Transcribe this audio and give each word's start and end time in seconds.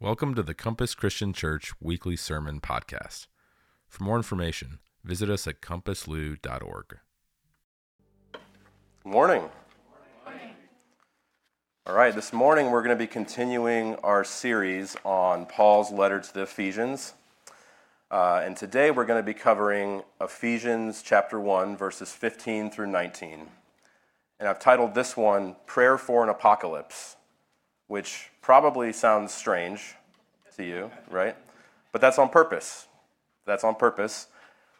Welcome 0.00 0.36
to 0.36 0.44
the 0.44 0.54
Compass 0.54 0.94
Christian 0.94 1.32
Church 1.32 1.72
weekly 1.80 2.14
sermon 2.14 2.60
podcast. 2.60 3.26
For 3.88 4.04
more 4.04 4.14
information, 4.14 4.78
visit 5.02 5.28
us 5.28 5.48
at 5.48 5.60
compasslou.org. 5.60 6.98
Morning. 9.04 9.50
All 11.84 11.96
right, 11.96 12.14
this 12.14 12.32
morning 12.32 12.70
we're 12.70 12.84
going 12.84 12.96
to 12.96 13.04
be 13.04 13.08
continuing 13.08 13.96
our 13.96 14.22
series 14.22 14.96
on 15.04 15.46
Paul's 15.46 15.90
letter 15.90 16.20
to 16.20 16.32
the 16.32 16.42
Ephesians. 16.42 17.14
Uh, 18.08 18.40
and 18.44 18.56
today 18.56 18.92
we're 18.92 19.04
going 19.04 19.20
to 19.20 19.26
be 19.26 19.34
covering 19.34 20.04
Ephesians 20.20 21.02
chapter 21.02 21.40
1, 21.40 21.76
verses 21.76 22.12
15 22.12 22.70
through 22.70 22.86
19. 22.86 23.48
And 24.38 24.48
I've 24.48 24.60
titled 24.60 24.94
this 24.94 25.16
one 25.16 25.56
Prayer 25.66 25.98
for 25.98 26.22
an 26.22 26.28
Apocalypse 26.28 27.16
which 27.88 28.30
probably 28.40 28.92
sounds 28.92 29.32
strange 29.32 29.96
to 30.56 30.64
you, 30.64 30.90
right? 31.10 31.36
But 31.90 32.00
that's 32.00 32.18
on 32.18 32.28
purpose. 32.28 32.86
That's 33.46 33.64
on 33.64 33.74
purpose. 33.74 34.28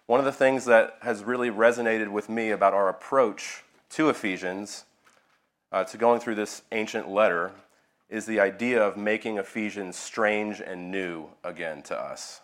One 0.06 0.20
of 0.20 0.26
the 0.26 0.32
things 0.32 0.64
that 0.66 0.96
has 1.02 1.24
really 1.24 1.50
resonated 1.50 2.08
with 2.08 2.28
me 2.28 2.50
about 2.50 2.74
our 2.74 2.88
approach 2.88 3.64
to 3.90 4.08
Ephesians, 4.08 4.84
uh, 5.72 5.84
to 5.84 5.98
going 5.98 6.20
through 6.20 6.36
this 6.36 6.62
ancient 6.72 7.08
letter, 7.08 7.52
is 8.08 8.24
the 8.24 8.40
idea 8.40 8.82
of 8.82 8.96
making 8.96 9.36
Ephesians 9.36 9.96
strange 9.96 10.60
and 10.60 10.90
new 10.90 11.26
again 11.44 11.82
to 11.82 11.98
us. 11.98 12.40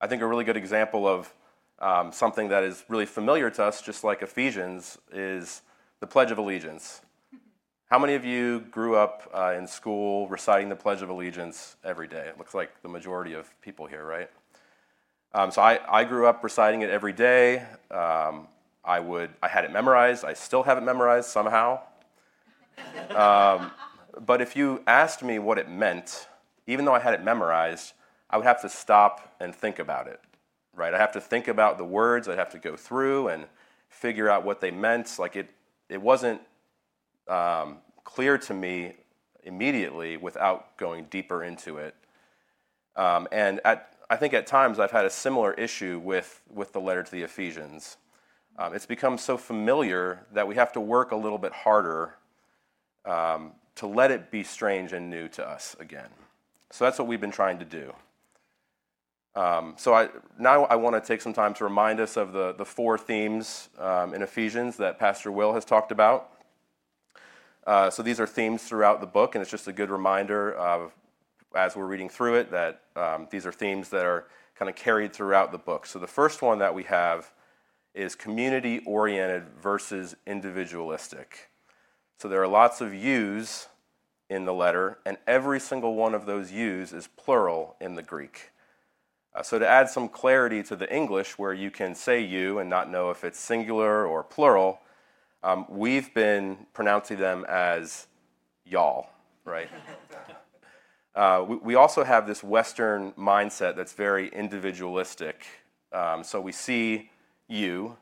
I 0.00 0.06
think 0.06 0.22
a 0.22 0.26
really 0.26 0.44
good 0.44 0.56
example 0.56 1.06
of 1.06 1.32
um, 1.78 2.12
something 2.12 2.48
that 2.48 2.64
is 2.64 2.84
really 2.88 3.06
familiar 3.06 3.50
to 3.50 3.64
us, 3.64 3.82
just 3.82 4.02
like 4.02 4.22
Ephesians, 4.22 4.98
is 5.12 5.62
the 6.00 6.06
Pledge 6.06 6.30
of 6.30 6.38
Allegiance. 6.38 7.02
How 7.90 7.98
many 7.98 8.14
of 8.14 8.24
you 8.24 8.60
grew 8.70 8.94
up 8.94 9.28
uh, 9.34 9.56
in 9.58 9.66
school 9.66 10.28
reciting 10.28 10.68
the 10.68 10.76
Pledge 10.76 11.02
of 11.02 11.08
Allegiance 11.08 11.74
every 11.82 12.06
day? 12.06 12.28
It 12.28 12.38
looks 12.38 12.54
like 12.54 12.70
the 12.82 12.88
majority 12.88 13.32
of 13.32 13.52
people 13.62 13.86
here, 13.86 14.04
right? 14.04 14.30
Um, 15.34 15.50
so 15.50 15.60
I, 15.60 15.80
I 15.90 16.04
grew 16.04 16.28
up 16.28 16.44
reciting 16.44 16.82
it 16.82 16.90
every 16.90 17.12
day. 17.12 17.64
Um, 17.90 18.46
I 18.84 19.00
would 19.00 19.30
I 19.42 19.48
had 19.48 19.64
it 19.64 19.72
memorized. 19.72 20.24
I 20.24 20.34
still 20.34 20.62
have 20.62 20.78
it 20.78 20.82
memorized 20.82 21.30
somehow. 21.30 21.80
Um, 23.12 23.72
but 24.20 24.40
if 24.40 24.54
you 24.54 24.84
asked 24.86 25.24
me 25.24 25.40
what 25.40 25.58
it 25.58 25.68
meant, 25.68 26.28
even 26.68 26.84
though 26.84 26.94
I 26.94 27.00
had 27.00 27.14
it 27.14 27.24
memorized, 27.24 27.94
I 28.30 28.36
would 28.36 28.46
have 28.46 28.62
to 28.62 28.68
stop 28.68 29.34
and 29.40 29.52
think 29.52 29.80
about 29.80 30.06
it. 30.06 30.20
Right? 30.76 30.94
I 30.94 30.98
have 30.98 31.10
to 31.14 31.20
think 31.20 31.48
about 31.48 31.76
the 31.76 31.84
words. 31.84 32.28
I'd 32.28 32.38
have 32.38 32.50
to 32.50 32.58
go 32.60 32.76
through 32.76 33.26
and 33.26 33.46
figure 33.88 34.30
out 34.30 34.44
what 34.44 34.60
they 34.60 34.70
meant. 34.70 35.18
Like 35.18 35.34
it, 35.34 35.50
it 35.88 36.00
wasn't 36.00 36.40
um, 37.30 37.78
clear 38.04 38.36
to 38.36 38.52
me 38.52 38.94
immediately 39.44 40.16
without 40.16 40.76
going 40.76 41.04
deeper 41.04 41.44
into 41.44 41.78
it. 41.78 41.94
Um, 42.96 43.28
and 43.32 43.60
at, 43.64 43.94
I 44.10 44.16
think 44.16 44.34
at 44.34 44.46
times 44.46 44.78
I've 44.78 44.90
had 44.90 45.04
a 45.04 45.10
similar 45.10 45.54
issue 45.54 46.00
with, 46.04 46.42
with 46.52 46.72
the 46.72 46.80
letter 46.80 47.02
to 47.02 47.10
the 47.10 47.22
Ephesians. 47.22 47.96
Um, 48.58 48.74
it's 48.74 48.84
become 48.84 49.16
so 49.16 49.38
familiar 49.38 50.26
that 50.32 50.46
we 50.46 50.56
have 50.56 50.72
to 50.72 50.80
work 50.80 51.12
a 51.12 51.16
little 51.16 51.38
bit 51.38 51.52
harder 51.52 52.16
um, 53.06 53.52
to 53.76 53.86
let 53.86 54.10
it 54.10 54.30
be 54.30 54.42
strange 54.42 54.92
and 54.92 55.08
new 55.08 55.28
to 55.28 55.48
us 55.48 55.76
again. 55.78 56.10
So 56.70 56.84
that's 56.84 56.98
what 56.98 57.08
we've 57.08 57.20
been 57.20 57.30
trying 57.30 57.60
to 57.60 57.64
do. 57.64 57.94
Um, 59.36 59.74
so 59.78 59.94
I, 59.94 60.08
now 60.38 60.64
I 60.64 60.74
want 60.74 60.96
to 60.96 61.06
take 61.06 61.20
some 61.20 61.32
time 61.32 61.54
to 61.54 61.64
remind 61.64 62.00
us 62.00 62.16
of 62.16 62.32
the, 62.32 62.52
the 62.52 62.64
four 62.64 62.98
themes 62.98 63.68
um, 63.78 64.12
in 64.12 64.22
Ephesians 64.22 64.76
that 64.78 64.98
Pastor 64.98 65.30
Will 65.30 65.54
has 65.54 65.64
talked 65.64 65.92
about. 65.92 66.30
Uh, 67.66 67.90
so 67.90 68.02
these 68.02 68.18
are 68.18 68.26
themes 68.26 68.62
throughout 68.62 69.00
the 69.00 69.06
book, 69.06 69.34
and 69.34 69.42
it's 69.42 69.50
just 69.50 69.68
a 69.68 69.72
good 69.72 69.90
reminder 69.90 70.52
of, 70.54 70.92
as 71.54 71.76
we're 71.76 71.86
reading 71.86 72.08
through 72.08 72.36
it 72.36 72.50
that 72.50 72.82
um, 72.96 73.28
these 73.30 73.46
are 73.46 73.52
themes 73.52 73.90
that 73.90 74.04
are 74.04 74.26
kind 74.54 74.68
of 74.68 74.76
carried 74.76 75.12
throughout 75.12 75.52
the 75.52 75.58
book. 75.58 75.86
So 75.86 75.98
the 75.98 76.06
first 76.06 76.42
one 76.42 76.58
that 76.58 76.74
we 76.74 76.84
have 76.84 77.32
is 77.94 78.14
community 78.14 78.82
oriented 78.86 79.44
versus 79.60 80.16
individualistic. 80.26 81.50
So 82.18 82.28
there 82.28 82.42
are 82.42 82.48
lots 82.48 82.80
of 82.80 82.94
yous 82.94 83.68
in 84.28 84.44
the 84.44 84.54
letter, 84.54 84.98
and 85.04 85.18
every 85.26 85.58
single 85.58 85.94
one 85.94 86.14
of 86.14 86.24
those 86.24 86.52
yous 86.52 86.92
is 86.92 87.08
plural 87.08 87.76
in 87.80 87.94
the 87.94 88.02
Greek. 88.02 88.50
Uh, 89.34 89.42
so 89.42 89.58
to 89.58 89.68
add 89.68 89.88
some 89.88 90.08
clarity 90.08 90.62
to 90.62 90.76
the 90.76 90.92
English, 90.94 91.38
where 91.38 91.52
you 91.52 91.70
can 91.70 91.94
say 91.94 92.20
you 92.20 92.58
and 92.58 92.70
not 92.70 92.90
know 92.90 93.10
if 93.10 93.24
it's 93.24 93.38
singular 93.38 94.06
or 94.06 94.22
plural, 94.22 94.80
um, 95.42 95.66
we've 95.68 96.12
been 96.12 96.66
pronouncing 96.72 97.18
them 97.18 97.46
as 97.48 98.06
y'all, 98.64 99.08
right? 99.44 99.68
uh, 101.14 101.44
we, 101.46 101.56
we, 101.56 101.74
also 101.74 102.04
have 102.04 102.26
this 102.26 102.42
Western 102.42 103.12
mindset 103.12 103.74
that's 103.74 103.94
very 103.94 104.28
individualistic. 104.28 105.44
Um, 105.92 106.22
so 106.22 106.40
we 106.40 106.52
see 106.52 107.10
you, 107.48 107.96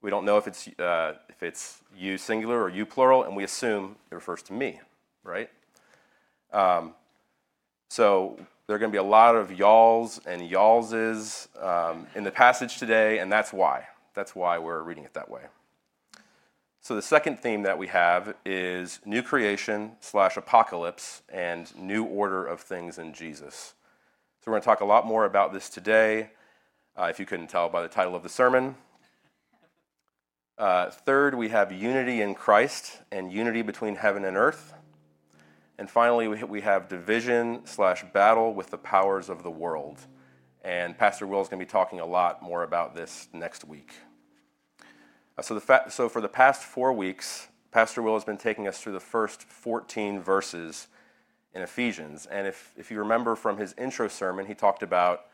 we 0.00 0.10
don't 0.10 0.24
know 0.24 0.38
if 0.38 0.46
it's, 0.46 0.68
uh, 0.78 1.14
if 1.28 1.42
it's 1.42 1.82
you 1.96 2.18
singular 2.18 2.62
or 2.62 2.68
you 2.68 2.86
plural, 2.86 3.24
and 3.24 3.36
we 3.36 3.44
assume 3.44 3.96
it 4.10 4.14
refers 4.14 4.42
to 4.44 4.52
me, 4.52 4.80
right? 5.22 5.50
Um, 6.52 6.94
so 7.90 8.38
there 8.66 8.76
are 8.76 8.78
going 8.78 8.90
to 8.90 8.94
be 8.94 8.98
a 8.98 9.02
lot 9.02 9.36
of 9.36 9.52
y'alls 9.52 10.20
and 10.26 10.50
y'allses 10.50 11.48
um, 11.62 12.06
in 12.14 12.24
the 12.24 12.30
passage 12.30 12.78
today, 12.78 13.18
and 13.18 13.30
that's 13.30 13.52
why. 13.52 13.86
That's 14.14 14.34
why 14.34 14.58
we're 14.58 14.82
reading 14.82 15.04
it 15.04 15.12
that 15.14 15.30
way. 15.30 15.42
So 16.84 16.94
the 16.94 17.00
second 17.00 17.40
theme 17.40 17.62
that 17.62 17.78
we 17.78 17.86
have 17.86 18.34
is 18.44 19.00
new 19.06 19.22
creation 19.22 19.92
slash 20.00 20.36
apocalypse 20.36 21.22
and 21.30 21.74
new 21.78 22.04
order 22.04 22.44
of 22.44 22.60
things 22.60 22.98
in 22.98 23.14
Jesus. 23.14 23.72
So 24.42 24.50
we're 24.50 24.58
going 24.58 24.60
to 24.60 24.66
talk 24.66 24.80
a 24.82 24.84
lot 24.84 25.06
more 25.06 25.24
about 25.24 25.54
this 25.54 25.70
today, 25.70 26.28
uh, 26.94 27.04
if 27.04 27.18
you 27.18 27.24
couldn't 27.24 27.46
tell 27.46 27.70
by 27.70 27.80
the 27.80 27.88
title 27.88 28.14
of 28.14 28.22
the 28.22 28.28
sermon. 28.28 28.74
Uh, 30.58 30.90
third, 30.90 31.34
we 31.34 31.48
have 31.48 31.72
unity 31.72 32.20
in 32.20 32.34
Christ 32.34 33.00
and 33.10 33.32
unity 33.32 33.62
between 33.62 33.96
heaven 33.96 34.26
and 34.26 34.36
earth. 34.36 34.74
And 35.78 35.88
finally, 35.88 36.28
we 36.28 36.60
have 36.60 36.90
division 36.90 37.62
slash 37.64 38.04
battle 38.12 38.52
with 38.52 38.68
the 38.68 38.76
powers 38.76 39.30
of 39.30 39.42
the 39.42 39.50
world. 39.50 40.00
And 40.62 40.98
Pastor 40.98 41.26
Will 41.26 41.40
is 41.40 41.48
going 41.48 41.60
to 41.60 41.64
be 41.64 41.70
talking 41.70 42.00
a 42.00 42.06
lot 42.06 42.42
more 42.42 42.62
about 42.62 42.94
this 42.94 43.28
next 43.32 43.64
week. 43.64 43.94
Uh, 45.36 45.42
so, 45.42 45.58
fa- 45.58 45.86
so 45.88 46.08
for 46.08 46.20
the 46.20 46.28
past 46.28 46.62
four 46.62 46.92
weeks, 46.92 47.48
Pastor 47.70 48.02
Will 48.02 48.14
has 48.14 48.24
been 48.24 48.36
taking 48.36 48.68
us 48.68 48.80
through 48.80 48.92
the 48.92 49.00
first 49.00 49.42
14 49.42 50.20
verses 50.20 50.86
in 51.54 51.62
Ephesians. 51.62 52.26
And 52.26 52.46
if, 52.46 52.72
if 52.76 52.90
you 52.90 52.98
remember 52.98 53.34
from 53.34 53.58
his 53.58 53.74
intro 53.76 54.08
sermon, 54.08 54.46
he 54.46 54.54
talked 54.54 54.82
about 54.82 55.26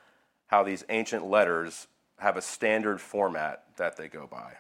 how 0.47 0.63
these 0.63 0.85
ancient 0.89 1.27
letters 1.27 1.87
have 2.19 2.37
a 2.37 2.43
standard 2.43 3.01
format 3.01 3.65
that 3.77 3.97
they 3.97 4.09
go 4.09 4.27
by. 4.27 4.55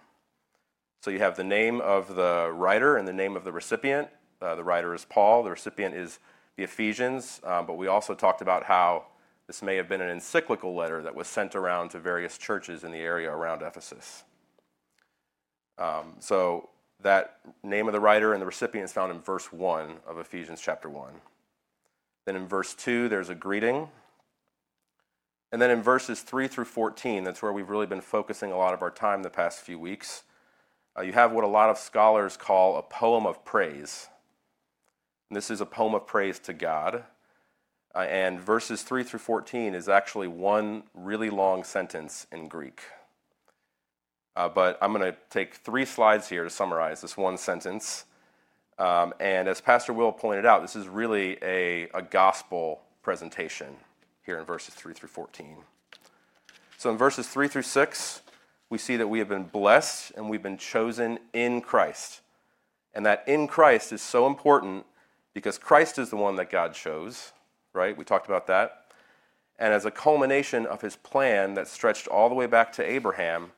So 1.03 1.11
you 1.11 1.19
have 1.21 1.37
the 1.37 1.45
name 1.45 1.81
of 1.81 2.15
the 2.15 2.51
writer 2.53 2.97
and 2.97 3.09
the 3.09 3.13
name 3.13 3.35
of 3.35 3.45
the 3.45 3.53
recipient. 3.53 4.09
Uh, 4.43 4.55
the 4.55 4.65
writer 4.65 4.95
is 4.95 5.05
Paul, 5.07 5.43
the 5.43 5.51
recipient 5.51 5.95
is 5.95 6.19
the 6.57 6.65
Ephesians. 6.65 7.41
Um, 7.45 7.67
but 7.67 7.79
we 7.79 7.87
also 7.87 8.15
talked 8.15 8.43
about 8.43 8.65
how 8.65 9.07
this 9.47 9.63
may 9.63 9.77
have 9.77 9.89
been 9.89 10.03
an 10.03 10.11
encyclical 10.11 10.75
letter 10.75 11.03
that 11.03 11.15
was 11.15 11.27
sent 11.27 11.55
around 11.55 11.91
to 11.91 11.99
various 11.99 12.37
churches 12.37 12.85
in 12.85 12.93
the 12.93 12.99
area 12.99 13.31
around 13.31 13.63
Ephesus. 13.63 14.25
Um, 15.81 16.15
so 16.21 16.69
that 17.03 17.39
name 17.63 17.87
of 17.87 17.93
the 17.93 18.01
writer 18.01 18.35
and 18.35 18.43
the 18.43 18.47
recipient 18.47 18.85
is 18.85 18.93
found 18.93 19.11
in 19.11 19.21
verse 19.21 19.53
1 19.53 19.97
of 20.07 20.19
Ephesians 20.19 20.61
chapter 20.61 20.89
1. 20.89 21.13
Then 22.27 22.37
in 22.37 22.47
verse 22.47 22.75
2, 22.75 23.09
there's 23.09 23.31
a 23.31 23.35
greeting. 23.35 23.89
And 25.51 25.61
then 25.61 25.71
in 25.71 25.83
verses 25.83 26.21
3 26.21 26.47
through 26.47 26.67
14, 26.67 27.25
that's 27.25 27.43
where 27.43 27.53
we've 27.53 27.71
really 27.71 27.87
been 27.87 28.03
focusing 28.03 28.53
a 28.53 28.57
lot 28.57 28.75
of 28.75 28.83
our 28.83 28.91
time 28.91 29.23
the 29.23 29.31
past 29.31 29.61
few 29.61 29.79
weeks. 29.79 30.23
Uh, 30.97 31.03
you 31.03 31.13
have 31.13 31.33
what 31.33 31.45
a 31.45 31.49
lot 31.49 31.71
of 31.71 31.79
scholars 31.79 32.37
call 32.37 32.77
a 32.77 32.83
poem 32.83 33.27
of 33.27 33.45
praise. 33.45 34.09
And 35.31 35.37
this 35.37 35.51
is 35.51 35.61
a 35.61 35.67
poem 35.67 35.95
of 35.95 36.07
praise 36.07 36.39
to 36.41 36.53
God. 36.53 37.05
Uh, 37.95 38.01
and 38.01 38.39
verses 38.39 38.83
3 38.83 39.03
through 39.03 39.19
14 39.19 39.75
is 39.75 39.89
actually 39.89 40.29
one 40.29 40.85
really 40.95 41.31
long 41.31 41.65
sentence 41.65 42.27
in 42.31 42.47
Greek. 42.47 42.83
Uh, 44.37 44.49
but 44.49 44.79
I'm 44.81 44.93
going 44.93 45.13
to 45.13 45.19
take 45.29 45.55
three 45.55 45.85
slides 45.85 46.29
here 46.29 46.45
to 46.45 46.51
summarize 46.51 47.01
this 47.01 47.17
one 47.17 47.37
sentence. 47.37 48.05
Um, 48.79 49.13
and 49.21 49.49
as 49.49 49.61
Pastor 49.61 49.93
Will 49.93 50.13
pointed 50.13 50.47
out, 50.47 50.63
this 50.63 50.77
is 50.77 50.89
really 50.89 51.37
a, 51.43 51.89
a 51.93 52.03
gospel 52.03 52.81
presentation 53.03 53.77
here 54.25 54.39
in 54.39 54.45
verses 54.45 54.75
3 54.75 54.95
through 54.95 55.09
14. 55.09 55.57
So 56.79 56.91
in 56.91 56.97
verses 56.97 57.29
3 57.29 57.49
through 57.49 57.63
6, 57.63 58.23
we 58.71 58.79
see 58.79 58.97
that 58.97 59.09
we 59.09 59.19
have 59.19 59.29
been 59.29 59.45
blessed 59.45 60.13
and 60.17 60.31
we've 60.31 60.43
been 60.43 60.57
chosen 60.57 61.19
in 61.33 61.61
Christ. 61.61 62.21
And 62.95 63.05
that 63.05 63.25
in 63.27 63.49
Christ 63.49 63.93
is 63.93 64.01
so 64.01 64.27
important 64.27 64.87
because 65.35 65.59
Christ 65.59 65.99
is 65.99 66.11
the 66.11 66.17
one 66.17 66.37
that 66.37 66.51
God 66.51 66.73
chose, 66.73 67.33
right? 67.73 67.97
We 67.97 68.05
talked 68.05 68.27
about 68.27 68.47
that. 68.47 68.87
And 69.59 69.75
as 69.75 69.85
a 69.85 69.91
culmination 69.91 70.65
of 70.65 70.81
his 70.81 70.97
plan 70.97 71.55
that 71.55 71.69
stretched 71.69 72.09
all 72.09 72.29
the 72.29 72.35
way 72.35 72.47
back 72.47 72.73
to 72.73 72.83
Abraham, 72.89 73.53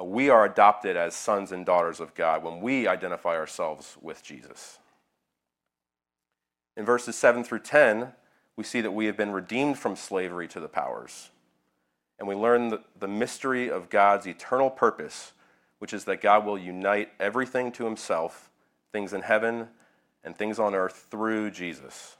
Uh, 0.00 0.04
we 0.04 0.30
are 0.30 0.44
adopted 0.44 0.96
as 0.96 1.14
sons 1.14 1.52
and 1.52 1.66
daughters 1.66 2.00
of 2.00 2.14
God 2.14 2.42
when 2.42 2.60
we 2.60 2.86
identify 2.86 3.36
ourselves 3.36 3.96
with 4.00 4.22
Jesus. 4.22 4.78
In 6.76 6.84
verses 6.84 7.16
7 7.16 7.44
through 7.44 7.60
10, 7.60 8.12
we 8.56 8.64
see 8.64 8.80
that 8.80 8.92
we 8.92 9.06
have 9.06 9.16
been 9.16 9.32
redeemed 9.32 9.78
from 9.78 9.96
slavery 9.96 10.48
to 10.48 10.60
the 10.60 10.68
powers. 10.68 11.30
And 12.18 12.28
we 12.28 12.34
learn 12.34 12.78
the 12.98 13.08
mystery 13.08 13.70
of 13.70 13.88
God's 13.88 14.26
eternal 14.26 14.70
purpose, 14.70 15.32
which 15.78 15.92
is 15.92 16.04
that 16.04 16.20
God 16.20 16.44
will 16.44 16.58
unite 16.58 17.10
everything 17.18 17.72
to 17.72 17.84
himself, 17.84 18.50
things 18.92 19.12
in 19.12 19.22
heaven 19.22 19.68
and 20.22 20.36
things 20.36 20.58
on 20.58 20.74
earth, 20.74 21.06
through 21.10 21.50
Jesus. 21.50 22.18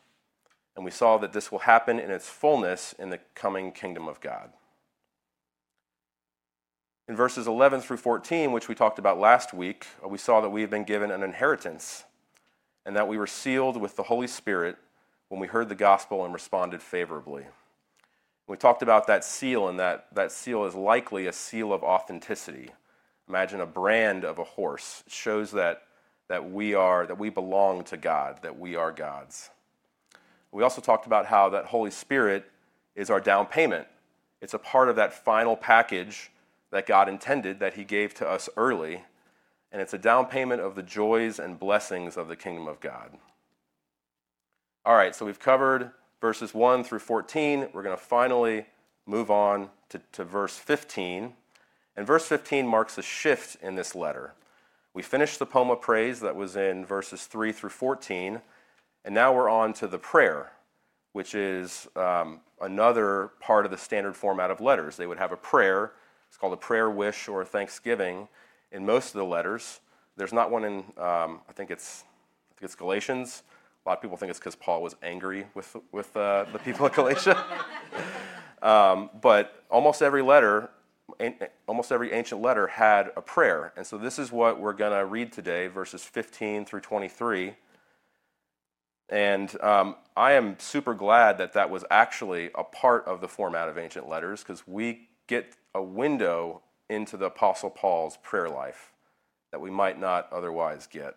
And 0.75 0.85
we 0.85 0.91
saw 0.91 1.19
that 1.19 1.33
this 1.33 1.53
will 1.53 1.59
happen 1.61 1.99
in 1.99 2.11
its 2.11 2.29
fullness 2.29 2.95
in 2.99 3.11
the 3.11 3.21
coming 3.35 3.73
kingdom 3.73 4.09
of 4.09 4.21
God. 4.21 4.51
In 7.11 7.17
verses 7.17 7.49
11 7.49 7.81
through 7.81 7.97
14, 7.97 8.53
which 8.53 8.69
we 8.69 8.77
talked 8.77 9.01
about 9.01 9.19
last 9.19 9.53
week, 9.53 9.89
uh, 10.01 10.07
we 10.07 10.17
saw 10.17 10.41
that 10.41 10.51
we 10.51 10.61
have 10.61 10.71
been 10.71 10.85
given 10.85 11.11
an 11.11 11.25
inheritance 11.25 12.05
and 12.87 12.95
that 12.95 13.09
we 13.09 13.19
were 13.19 13.27
sealed 13.27 13.77
with 13.77 13.97
the 13.97 14.05
Holy 14.05 14.29
Spirit 14.29 14.77
when 15.29 15.41
we 15.41 15.49
heard 15.49 15.69
the 15.69 15.75
gospel 15.75 16.25
and 16.25 16.33
responded 16.33 16.81
favorably. 16.81 17.47
We 18.47 18.57
talked 18.57 18.81
about 18.81 19.09
that 19.09 19.25
seal, 19.25 19.67
and 19.67 19.77
that, 19.81 20.07
that 20.13 20.31
seal 20.31 20.65
is 20.67 20.77
likely 20.77 21.27
a 21.27 21.33
seal 21.33 21.73
of 21.73 21.83
authenticity. 21.83 22.69
Imagine 23.29 23.61
a 23.61 23.67
brand 23.67 24.25
of 24.25 24.39
a 24.39 24.45
horse. 24.45 25.03
It 25.05 25.13
shows 25.13 25.51
that, 25.51 25.83
that 26.29 26.53
we 26.53 26.75
are, 26.75 27.09
that 27.09 27.19
we 27.19 27.29
belong 27.29 27.83
to 27.87 27.97
God, 27.97 28.39
that 28.43 28.57
we 28.57 28.77
are 28.77 28.93
God's. 28.93 29.51
We 30.53 30.63
also 30.63 30.81
talked 30.81 31.07
about 31.07 31.27
how 31.27 31.49
that 31.49 31.65
Holy 31.65 31.91
Spirit 31.91 32.49
is 32.95 33.11
our 33.11 33.21
down 33.21 33.47
payment. 33.47 33.89
It's 34.41 34.55
a 34.55 34.61
part 34.61 34.89
of 34.89 34.95
that 34.95 35.13
final 35.13 35.57
package 35.57 36.31
that 36.71 36.87
God 36.87 37.09
intended 37.09 37.61
that 37.61 37.75
He 37.75 37.85
gave 37.85 38.15
to 38.15 38.29
us 38.29 38.49
early, 38.57 39.05
and 39.73 39.81
it's 39.81 39.95
a 39.95 39.99
down 39.99 40.27
payment 40.27 40.61
of 40.61 40.75
the 40.75 40.83
joys 40.83 41.39
and 41.39 41.59
blessings 41.59 42.17
of 42.17 42.29
the 42.29 42.37
kingdom 42.37 42.67
of 42.67 42.81
God. 42.81 43.19
All 44.85 44.95
right, 44.95 45.15
so 45.15 45.27
we've 45.27 45.39
covered 45.39 45.91
verses 46.21 46.55
1 46.55 46.85
through 46.85 46.99
14. 47.01 47.69
We're 47.73 47.83
going 47.83 47.97
to 47.97 48.03
finally 48.03 48.67
move 49.07 49.31
on 49.31 49.71
to, 49.91 50.01
to 50.13 50.25
verse 50.25 50.57
15. 50.57 51.35
And 51.97 52.07
verse 52.07 52.27
15 52.27 52.67
marks 52.67 52.97
a 52.99 53.03
shift 53.03 53.57
in 53.63 53.75
this 53.75 53.95
letter. 53.95 54.33
We 54.95 55.03
finished 55.03 55.39
the 55.39 55.47
poem 55.47 55.71
of 55.71 55.81
praise 55.81 56.21
that 56.21 56.35
was 56.35 56.57
in 56.57 56.85
verses 56.85 57.27
3 57.27 57.53
through 57.53 57.71
14, 57.71 58.41
and 59.05 59.15
now 59.15 59.33
we're 59.33 59.49
on 59.49 59.73
to 59.75 59.87
the 59.87 59.99
prayer, 59.99 60.51
which 61.13 61.35
is 61.35 61.87
um, 61.95 62.41
another 62.61 63.31
part 63.41 63.65
of 63.65 63.71
the 63.71 63.79
standard 63.79 64.17
format 64.17 64.51
of 64.51 64.61
letters. 64.61 64.97
They 64.97 65.07
would 65.07 65.19
have 65.19 65.33
a 65.33 65.37
prayer, 65.37 65.93
it's 66.31 66.37
called 66.37 66.53
a 66.53 66.57
prayer 66.57 66.89
wish 66.89 67.27
or 67.27 67.43
a 67.43 67.45
thanksgiving 67.45 68.29
in 68.71 68.87
most 68.87 69.09
of 69.09 69.15
the 69.15 69.25
letters. 69.25 69.81
There's 70.17 70.33
not 70.33 70.49
one 70.53 70.65
in, 70.65 70.77
um, 70.97 71.41
I 71.49 71.53
think 71.53 71.73
it's, 71.73 72.05
I 72.05 72.55
think 72.55 72.67
it's 72.67 72.77
Galatians. 72.77 73.43
A 73.85 73.89
lot 73.89 73.99
of 73.99 74.03
people 74.03 74.17
think 74.17 74.31
it's 74.31 74.39
because 74.39 74.55
Paul 74.55 74.81
was 74.81 74.95
angry 75.03 75.47
with, 75.55 75.75
with 75.91 76.17
uh, 76.17 76.45
the 76.53 76.61
people 76.61 76.87
of 76.87 76.95
Galatia. 76.95 77.45
um, 78.63 79.11
but 79.21 79.65
almost 79.69 80.03
every 80.03 80.23
letter, 80.23 80.71
almost 81.67 81.91
every 81.91 82.13
ancient 82.13 82.41
letter 82.41 82.69
had 82.69 83.11
a 83.17 83.23
prayer. 83.23 83.73
And 83.77 83.85
so 83.85 83.99
this 83.99 84.17
is 84.17 84.31
what 84.31 84.61
we're 84.61 84.73
going 84.73 84.97
to 84.97 85.05
read 85.05 85.33
today, 85.33 85.67
verses 85.67 86.05
15 86.05 86.65
through 86.65 86.81
23. 86.83 87.57
And 89.09 89.61
um, 89.61 89.97
I 90.17 90.35
am 90.35 90.61
super 90.61 90.95
glad 90.95 91.39
that 91.39 91.55
that 91.55 91.71
was 91.71 91.85
actually 91.91 92.51
a 92.55 92.63
part 92.63 93.05
of 93.07 93.21
the 93.21 93.27
format 93.27 93.69
of 93.69 93.77
ancient 93.77 94.09
letters 94.09 94.45
because 94.45 94.69
we 94.69 95.09
get 95.31 95.55
a 95.77 95.81
window 95.81 96.61
into 96.89 97.17
the 97.17 97.27
Apostle 97.27 97.71
Paul's 97.71 98.19
prayer 98.21 98.49
life 98.51 98.93
that 99.53 99.61
we 99.61 99.71
might 99.71 99.99
not 99.99 100.29
otherwise 100.33 100.89
get. 100.89 101.15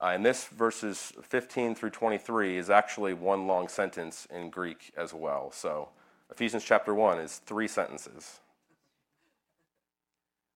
Uh, 0.00 0.12
and 0.14 0.24
this 0.24 0.44
verses 0.44 1.12
15 1.22 1.74
through 1.74 1.90
23 1.90 2.56
is 2.56 2.70
actually 2.70 3.14
one 3.14 3.48
long 3.48 3.66
sentence 3.66 4.28
in 4.32 4.48
Greek 4.48 4.92
as 4.96 5.12
well. 5.12 5.50
So 5.50 5.88
Ephesians 6.30 6.62
chapter 6.62 6.94
1 6.94 7.18
is 7.18 7.38
three 7.38 7.66
sentences. 7.66 8.38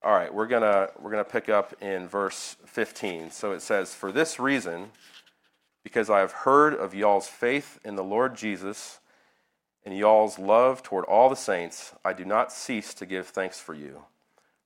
All 0.00 0.12
right, 0.12 0.32
we're 0.32 0.46
going 0.46 0.62
to 0.62 0.90
we're 1.00 1.10
going 1.10 1.24
to 1.24 1.30
pick 1.30 1.48
up 1.48 1.74
in 1.82 2.06
verse 2.06 2.56
15. 2.66 3.32
So 3.32 3.50
it 3.50 3.60
says, 3.60 3.92
"For 3.92 4.12
this 4.12 4.38
reason, 4.38 4.90
because 5.82 6.08
I 6.08 6.20
have 6.20 6.30
heard 6.30 6.74
of 6.74 6.94
y'all's 6.94 7.26
faith 7.26 7.80
in 7.84 7.96
the 7.96 8.04
Lord 8.04 8.36
Jesus 8.36 9.00
and 9.86 9.96
y'all's 9.96 10.38
love 10.38 10.82
toward 10.82 11.06
all 11.06 11.30
the 11.30 11.36
saints, 11.36 11.94
I 12.04 12.12
do 12.12 12.26
not 12.26 12.52
cease 12.52 12.92
to 12.94 13.06
give 13.06 13.28
thanks 13.28 13.58
for 13.58 13.72
you, 13.72 14.02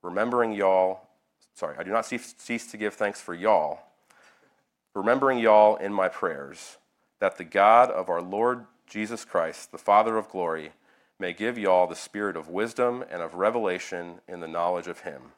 remembering 0.02 0.52
y'all, 0.52 1.06
sorry, 1.54 1.76
I 1.78 1.84
do 1.84 1.92
not 1.92 2.06
cease 2.06 2.66
to 2.66 2.76
give 2.76 2.94
thanks 2.94 3.20
for 3.20 3.34
y'all." 3.34 3.80
remembering 4.94 5.38
y'all 5.38 5.76
in 5.76 5.92
my 5.92 6.08
prayers, 6.08 6.78
that 7.20 7.38
the 7.38 7.44
God 7.44 7.90
of 7.90 8.08
our 8.08 8.22
Lord 8.22 8.66
Jesus 8.86 9.24
Christ, 9.24 9.70
the 9.70 9.78
Father 9.78 10.16
of 10.16 10.28
glory, 10.28 10.72
may 11.18 11.32
give 11.32 11.58
y'all 11.58 11.86
the 11.86 11.94
spirit 11.94 12.36
of 12.36 12.48
wisdom 12.48 13.04
and 13.10 13.22
of 13.22 13.34
revelation 13.34 14.20
in 14.26 14.40
the 14.40 14.48
knowledge 14.48 14.88
of 14.88 15.00
him, 15.00 15.32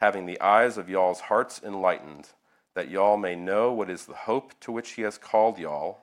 having 0.00 0.26
the 0.26 0.40
eyes 0.40 0.76
of 0.76 0.90
y'all's 0.90 1.20
hearts 1.20 1.60
enlightened, 1.64 2.28
that 2.74 2.90
y'all 2.90 3.16
may 3.16 3.34
know 3.34 3.72
what 3.72 3.88
is 3.88 4.06
the 4.06 4.14
hope 4.14 4.52
to 4.60 4.72
which 4.72 4.92
he 4.92 5.02
has 5.02 5.16
called 5.16 5.58
y'all, 5.58 6.02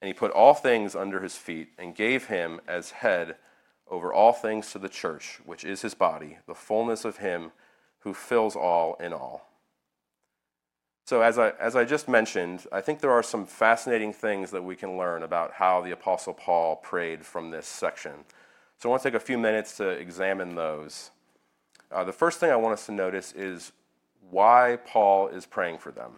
And 0.00 0.08
he 0.08 0.14
put 0.14 0.30
all 0.30 0.54
things 0.54 0.94
under 0.94 1.20
his 1.20 1.36
feet 1.36 1.68
and 1.78 1.94
gave 1.94 2.26
him 2.26 2.60
as 2.66 2.90
head 2.90 3.36
over 3.88 4.12
all 4.12 4.32
things 4.32 4.72
to 4.72 4.78
the 4.78 4.88
church, 4.88 5.40
which 5.44 5.64
is 5.64 5.82
his 5.82 5.94
body, 5.94 6.38
the 6.46 6.54
fullness 6.54 7.04
of 7.04 7.18
him 7.18 7.50
who 8.00 8.14
fills 8.14 8.56
all 8.56 8.94
in 8.94 9.12
all. 9.12 9.50
So, 11.04 11.22
as 11.22 11.38
I, 11.38 11.50
as 11.58 11.74
I 11.74 11.84
just 11.84 12.08
mentioned, 12.08 12.66
I 12.70 12.80
think 12.80 13.00
there 13.00 13.10
are 13.10 13.22
some 13.22 13.44
fascinating 13.44 14.12
things 14.12 14.52
that 14.52 14.62
we 14.62 14.76
can 14.76 14.96
learn 14.96 15.24
about 15.24 15.54
how 15.54 15.80
the 15.80 15.90
Apostle 15.90 16.34
Paul 16.34 16.76
prayed 16.76 17.26
from 17.26 17.50
this 17.50 17.66
section. 17.66 18.12
So, 18.78 18.88
I 18.88 18.90
want 18.90 19.02
to 19.02 19.08
take 19.10 19.16
a 19.16 19.24
few 19.24 19.36
minutes 19.36 19.76
to 19.78 19.88
examine 19.88 20.54
those. 20.54 21.10
Uh, 21.90 22.04
the 22.04 22.12
first 22.12 22.38
thing 22.38 22.50
I 22.50 22.56
want 22.56 22.74
us 22.74 22.86
to 22.86 22.92
notice 22.92 23.32
is 23.32 23.72
why 24.30 24.78
Paul 24.86 25.26
is 25.28 25.46
praying 25.46 25.78
for 25.78 25.90
them. 25.90 26.12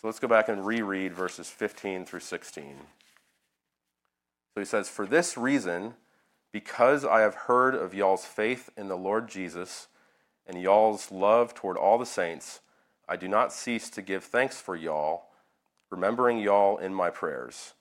So, 0.00 0.06
let's 0.06 0.18
go 0.18 0.28
back 0.28 0.50
and 0.50 0.66
reread 0.66 1.14
verses 1.14 1.48
15 1.48 2.04
through 2.04 2.20
16. 2.20 2.76
So, 4.54 4.60
he 4.60 4.64
says, 4.64 4.88
For 4.88 5.06
this 5.06 5.36
reason, 5.36 5.94
because 6.52 7.04
I 7.04 7.20
have 7.20 7.34
heard 7.34 7.74
of 7.74 7.94
y'all's 7.94 8.24
faith 8.24 8.70
in 8.76 8.88
the 8.88 8.96
Lord 8.96 9.28
Jesus 9.28 9.88
and 10.46 10.60
y'all's 10.60 11.12
love 11.12 11.54
toward 11.54 11.76
all 11.76 11.98
the 11.98 12.06
saints, 12.06 12.60
I 13.08 13.16
do 13.16 13.28
not 13.28 13.52
cease 13.52 13.90
to 13.90 14.02
give 14.02 14.24
thanks 14.24 14.60
for 14.60 14.76
y'all, 14.76 15.26
remembering 15.90 16.38
y'all 16.38 16.78
in 16.78 16.94
my 16.94 17.10
prayers. 17.10 17.74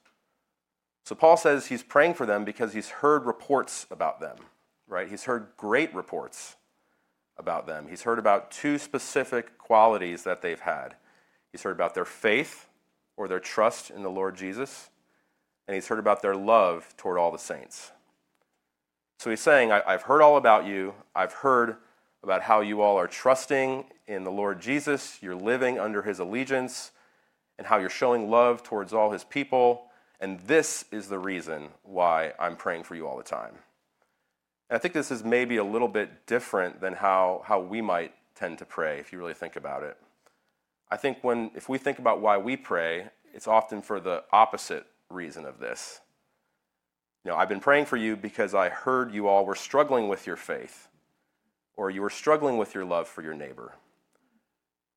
So 1.04 1.16
Paul 1.16 1.38
says 1.38 1.68
he's 1.68 1.84
praying 1.84 2.14
for 2.14 2.26
them 2.26 2.46
because 2.46 2.74
he's 2.74 2.90
heard 2.90 3.26
reports 3.26 3.88
about 3.90 4.20
them, 4.20 4.38
right? 4.88 5.10
He's 5.10 5.24
heard 5.24 5.48
great 5.58 5.94
reports 5.96 6.56
about 7.38 7.66
them. 7.66 7.88
He's 7.90 8.04
heard 8.04 8.20
about 8.20 8.52
two 8.52 8.78
specific 8.78 9.58
qualities 9.58 10.24
that 10.24 10.42
they've 10.42 10.60
had. 10.60 10.96
He's 11.52 11.64
heard 11.64 11.76
about 11.76 11.96
their 11.96 12.06
faith 12.06 12.68
or 13.18 13.28
their 13.28 13.40
trust 13.40 13.90
in 13.90 14.04
the 14.04 14.10
Lord 14.10 14.36
Jesus, 14.36 14.90
and 15.70 15.76
he's 15.76 15.86
heard 15.86 16.00
about 16.00 16.24
their 16.24 16.36
love 16.36 16.96
toward 16.98 17.20
all 17.20 17.32
the 17.32 17.38
saints. 17.38 17.92
So 19.20 19.30
he's 19.30 19.40
saying, 19.40 19.72
I've 19.72 20.02
heard 20.02 20.20
all 20.20 20.36
about 20.36 20.66
you. 20.66 20.96
I've 21.16 21.32
heard 21.32 21.76
about 22.24 22.42
how 22.42 22.62
you 22.62 22.82
all 22.82 22.98
are 22.98 23.06
trusting 23.06 23.86
in 24.08 24.24
the 24.24 24.32
Lord 24.32 24.60
Jesus, 24.60 25.20
you're 25.22 25.36
living 25.36 25.78
under 25.78 26.02
his 26.02 26.18
allegiance, 26.18 26.90
and 27.60 27.68
how 27.68 27.78
you're 27.78 27.88
showing 27.92 28.32
love 28.32 28.64
towards 28.64 28.94
all 28.94 29.12
his 29.12 29.24
people. 29.24 29.84
And 30.20 30.40
this 30.40 30.86
is 30.92 31.08
the 31.08 31.20
reason 31.20 31.70
why 31.84 32.34
I'm 32.40 32.56
praying 32.56 32.82
for 32.82 32.96
you 32.96 33.08
all 33.08 33.18
the 33.18 33.24
time. 33.24 33.54
And 34.72 34.76
I 34.76 34.80
think 34.80 34.96
this 34.96 35.12
is 35.12 35.24
maybe 35.24 35.58
a 35.58 35.64
little 35.64 35.88
bit 35.88 36.26
different 36.26 36.82
than 36.82 36.94
how, 36.94 37.44
how 37.46 37.60
we 37.60 37.80
might 37.80 38.16
tend 38.34 38.58
to 38.58 38.66
pray, 38.66 38.98
if 38.98 39.14
you 39.14 39.20
really 39.20 39.36
think 39.36 39.56
about 39.56 39.84
it. 39.84 39.98
I 40.90 40.98
think 40.98 41.20
when, 41.22 41.52
if 41.54 41.70
we 41.70 41.78
think 41.78 42.00
about 42.00 42.22
why 42.22 42.40
we 42.40 42.58
pray, 42.58 43.10
it's 43.36 43.48
often 43.48 43.84
for 43.84 44.00
the 44.00 44.24
opposite 44.32 44.88
reason 45.10 45.46
of 45.46 45.60
this. 45.60 46.02
You 47.24 47.32
know, 47.32 47.38
I've 47.38 47.50
been 47.50 47.60
praying 47.60 47.86
for 47.86 47.98
you 47.98 48.16
because 48.16 48.54
I 48.54 48.70
heard 48.70 49.14
you 49.14 49.28
all 49.28 49.46
were 49.46 49.56
struggling 49.56 50.08
with 50.08 50.26
your 50.26 50.38
faith 50.38 50.88
or 51.76 51.90
you 51.90 52.02
were 52.02 52.10
struggling 52.10 52.58
with 52.58 52.76
your 52.76 52.86
love 52.86 53.08
for 53.08 53.22
your 53.22 53.34
neighbor. 53.34 53.74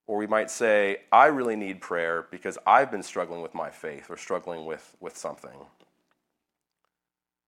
Or 0.05 0.17
we 0.17 0.27
might 0.27 0.51
say, 0.51 0.97
I 1.11 1.27
really 1.27 1.55
need 1.55 1.79
prayer 1.79 2.27
because 2.29 2.57
I've 2.67 2.91
been 2.91 3.03
struggling 3.03 3.41
with 3.41 3.53
my 3.53 3.69
faith 3.69 4.09
or 4.09 4.17
struggling 4.17 4.65
with, 4.65 4.95
with 4.99 5.17
something. 5.17 5.65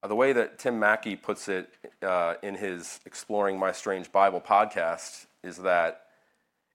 Uh, 0.01 0.07
the 0.07 0.15
way 0.15 0.31
that 0.31 0.57
Tim 0.57 0.79
Mackie 0.79 1.17
puts 1.17 1.49
it 1.49 1.69
uh, 2.01 2.35
in 2.43 2.55
his 2.55 2.99
Exploring 3.05 3.59
My 3.59 3.71
Strange 3.71 4.11
Bible 4.11 4.39
podcast 4.39 5.25
is 5.43 5.57
that 5.57 6.05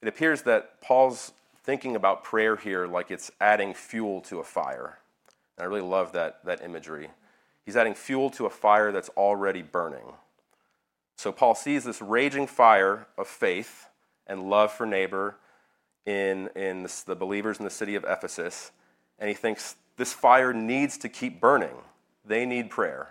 it 0.03 0.09
appears 0.09 0.43
that 0.43 0.81
Paul's 0.81 1.33
thinking 1.65 1.97
about 1.97 2.25
prayer 2.25 2.57
here 2.57 2.87
like 2.87 3.11
it's 3.11 3.31
adding 3.41 3.73
fuel 3.75 4.21
to 4.23 4.39
a 4.39 4.45
fire. 4.45 5.00
And 5.61 5.67
I 5.67 5.69
really 5.69 5.87
love 5.87 6.13
that, 6.13 6.43
that 6.47 6.65
imagery. 6.65 7.11
He's 7.67 7.77
adding 7.77 7.93
fuel 7.93 8.31
to 8.31 8.47
a 8.47 8.51
fire 8.51 8.93
that's 8.93 9.11
already 9.11 9.61
burning. 9.61 10.15
So 11.17 11.33
Paul 11.33 11.55
sees 11.55 11.85
this 11.85 12.01
raging 12.01 12.47
fire 12.47 13.07
of 13.19 13.29
faith 13.29 13.87
and 14.27 14.49
love 14.49 14.73
for 14.73 14.87
neighbor 14.87 15.37
in, 16.07 16.49
in 16.57 16.89
the 17.05 17.15
believers 17.15 17.59
in 17.59 17.67
the 17.67 17.71
city 17.71 17.95
of 17.95 18.07
Ephesus, 18.09 18.73
and 19.19 19.29
he 19.29 19.35
thinks 19.35 19.77
this 19.99 20.15
fire 20.15 20.55
needs 20.55 20.97
to 20.97 21.11
keep 21.11 21.43
burning. 21.43 21.77
They 22.25 22.47
need 22.47 22.71
prayer. 22.71 23.09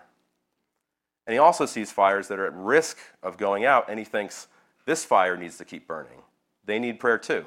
And 1.28 1.34
he 1.34 1.38
also 1.38 1.68
sees 1.68 1.92
fires 1.92 2.30
that 2.30 2.40
are 2.40 2.48
at 2.48 2.56
risk 2.56 2.98
of 3.22 3.38
going 3.38 3.64
out, 3.64 3.90
and 3.90 4.00
he 4.00 4.06
thinks 4.06 4.48
this 4.88 5.06
fire 5.06 5.38
needs 5.38 5.60
to 5.60 5.66
keep 5.66 5.88
burning. 5.88 6.24
They 6.66 6.80
need 6.80 7.00
prayer 7.00 7.20
too. 7.20 7.46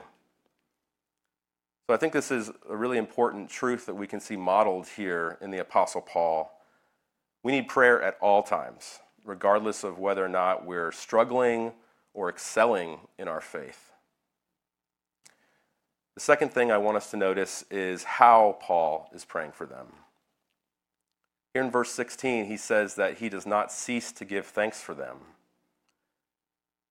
So 1.86 1.94
I 1.94 1.96
think 1.96 2.12
this 2.12 2.30
is 2.30 2.50
a 2.68 2.76
really 2.76 2.98
important 2.98 3.50
truth 3.50 3.86
that 3.86 3.94
we 3.94 4.06
can 4.06 4.20
see 4.20 4.36
modeled 4.36 4.88
here 4.88 5.36
in 5.40 5.50
the 5.50 5.58
Apostle 5.58 6.00
Paul. 6.00 6.52
We 7.42 7.52
need 7.52 7.68
prayer 7.68 8.00
at 8.00 8.16
all 8.20 8.42
times, 8.42 9.00
regardless 9.24 9.82
of 9.82 9.98
whether 9.98 10.24
or 10.24 10.28
not 10.28 10.64
we're 10.64 10.92
struggling 10.92 11.72
or 12.14 12.28
excelling 12.28 13.00
in 13.18 13.26
our 13.26 13.40
faith. 13.40 13.92
The 16.14 16.20
second 16.20 16.52
thing 16.52 16.70
I 16.70 16.78
want 16.78 16.98
us 16.98 17.10
to 17.10 17.16
notice 17.16 17.64
is 17.70 18.04
how 18.04 18.58
Paul 18.60 19.08
is 19.12 19.24
praying 19.24 19.52
for 19.52 19.66
them. 19.66 19.86
Here 21.54 21.62
in 21.62 21.70
verse 21.70 21.90
16, 21.90 22.46
he 22.46 22.56
says 22.56 22.94
that 22.94 23.18
he 23.18 23.28
does 23.28 23.46
not 23.46 23.72
cease 23.72 24.12
to 24.12 24.24
give 24.24 24.46
thanks 24.46 24.80
for 24.80 24.94
them. 24.94 25.16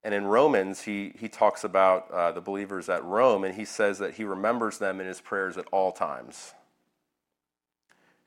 And 0.04 0.14
in 0.14 0.24
Romans, 0.24 0.82
he, 0.82 1.12
he 1.18 1.28
talks 1.28 1.62
about 1.62 2.10
uh, 2.10 2.32
the 2.32 2.40
believers 2.40 2.88
at 2.88 3.04
Rome, 3.04 3.44
and 3.44 3.54
he 3.54 3.64
says 3.64 3.98
that 3.98 4.14
he 4.14 4.24
remembers 4.24 4.78
them 4.78 5.00
in 5.00 5.06
his 5.06 5.20
prayers 5.20 5.56
at 5.56 5.66
all 5.70 5.92
times. 5.92 6.54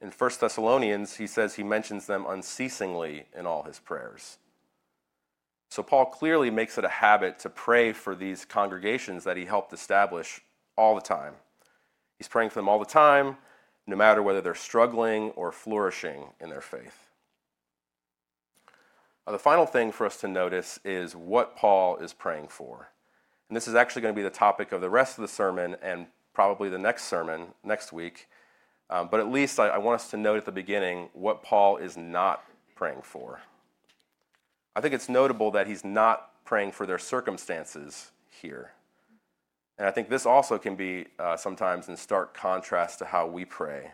In 0.02 0.12
1 0.12 0.32
Thessalonians, 0.40 1.18
he 1.18 1.28
says 1.28 1.56
he 1.56 1.64
mentions 1.64 2.06
them 2.06 2.26
unceasingly 2.28 3.26
in 3.38 3.46
all 3.46 3.64
his 3.64 3.80
prayers. 3.80 4.38
So 5.70 5.84
Paul 5.84 6.06
clearly 6.06 6.50
makes 6.50 6.78
it 6.78 6.86
a 6.86 6.90
habit 6.90 7.40
to 7.40 7.50
pray 7.50 7.92
for 7.92 8.16
these 8.16 8.46
congregations 8.46 9.24
that 9.26 9.36
he 9.36 9.46
helped 9.46 9.74
establish 9.74 10.42
all 10.78 10.96
the 10.96 11.02
time. 11.02 11.34
He's 12.18 12.28
praying 12.30 12.52
for 12.52 12.60
them 12.60 12.70
all 12.70 12.80
the 12.80 12.86
time, 12.86 13.38
no 13.88 13.96
matter 13.96 14.24
whether 14.24 14.42
they're 14.42 14.56
struggling 14.56 15.32
or 15.32 15.52
flourishing 15.52 16.28
in 16.40 16.50
their 16.50 16.62
faith. 16.62 17.10
Now, 19.26 19.34
the 19.34 19.40
final 19.40 19.66
thing 19.66 19.92
for 19.92 20.06
us 20.06 20.18
to 20.18 20.28
notice 20.28 20.80
is 20.86 21.16
what 21.16 21.56
Paul 21.56 21.98
is 21.98 22.14
praying 22.14 22.50
for. 22.50 22.90
And 23.50 23.56
this 23.56 23.68
is 23.68 23.76
actually 23.76 24.04
going 24.04 24.14
to 24.14 24.20
be 24.20 24.24
the 24.24 24.30
topic 24.30 24.72
of 24.72 24.82
the 24.82 24.90
rest 24.90 25.18
of 25.18 25.24
the 25.24 25.28
sermon 25.28 25.76
and 25.82 26.08
probably 26.34 26.70
the 26.70 26.78
next 26.78 27.06
sermon 27.06 27.48
next 27.64 27.92
week. 27.92 28.28
Um, 28.90 29.08
but 29.10 29.20
at 29.20 29.32
least 29.32 29.60
I, 29.60 29.68
I 29.68 29.78
want 29.80 30.02
us 30.02 30.12
to 30.12 30.18
note 30.18 30.38
at 30.38 30.46
the 30.46 30.52
beginning 30.52 31.10
what 31.14 31.42
Paul 31.42 31.78
is 31.78 31.98
not 31.98 32.44
praying 32.76 33.02
for. 33.02 33.42
I 34.76 34.82
think 34.82 34.94
it's 34.94 35.10
notable 35.10 35.52
that 35.52 35.68
he's 35.68 35.84
not 35.84 36.44
praying 36.44 36.74
for 36.74 36.86
their 36.86 37.00
circumstances 37.00 38.12
here. 38.30 38.74
And 39.78 39.88
I 39.88 39.92
think 39.92 40.10
this 40.10 40.26
also 40.26 40.58
can 40.58 40.76
be 40.76 41.06
uh, 41.18 41.36
sometimes 41.36 41.90
in 41.90 41.98
stark 41.98 42.34
contrast 42.36 43.00
to 43.00 43.06
how 43.06 43.26
we 43.26 43.44
pray. 43.44 43.92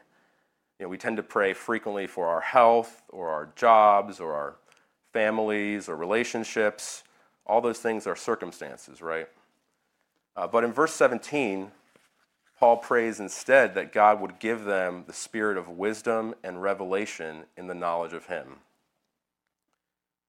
You 0.79 0.85
know, 0.85 0.89
we 0.89 0.97
tend 0.97 1.17
to 1.17 1.23
pray 1.23 1.53
frequently 1.53 2.07
for 2.07 2.27
our 2.27 2.41
health 2.41 3.01
or 3.09 3.29
our 3.29 3.49
jobs 3.55 4.19
or 4.19 4.33
our 4.33 4.55
families 5.13 5.89
or 5.89 5.95
relationships. 5.95 7.03
All 7.45 7.61
those 7.61 7.79
things 7.79 8.07
are 8.07 8.15
circumstances, 8.15 9.01
right? 9.01 9.27
Uh, 10.35 10.47
but 10.47 10.63
in 10.63 10.71
verse 10.71 10.93
17, 10.93 11.71
Paul 12.59 12.77
prays 12.77 13.19
instead 13.19 13.73
that 13.75 13.91
God 13.91 14.21
would 14.21 14.39
give 14.39 14.65
them 14.65 15.03
the 15.07 15.13
spirit 15.13 15.57
of 15.57 15.67
wisdom 15.67 16.35
and 16.43 16.61
revelation 16.61 17.45
in 17.57 17.67
the 17.67 17.73
knowledge 17.73 18.13
of 18.13 18.27
Him. 18.27 18.57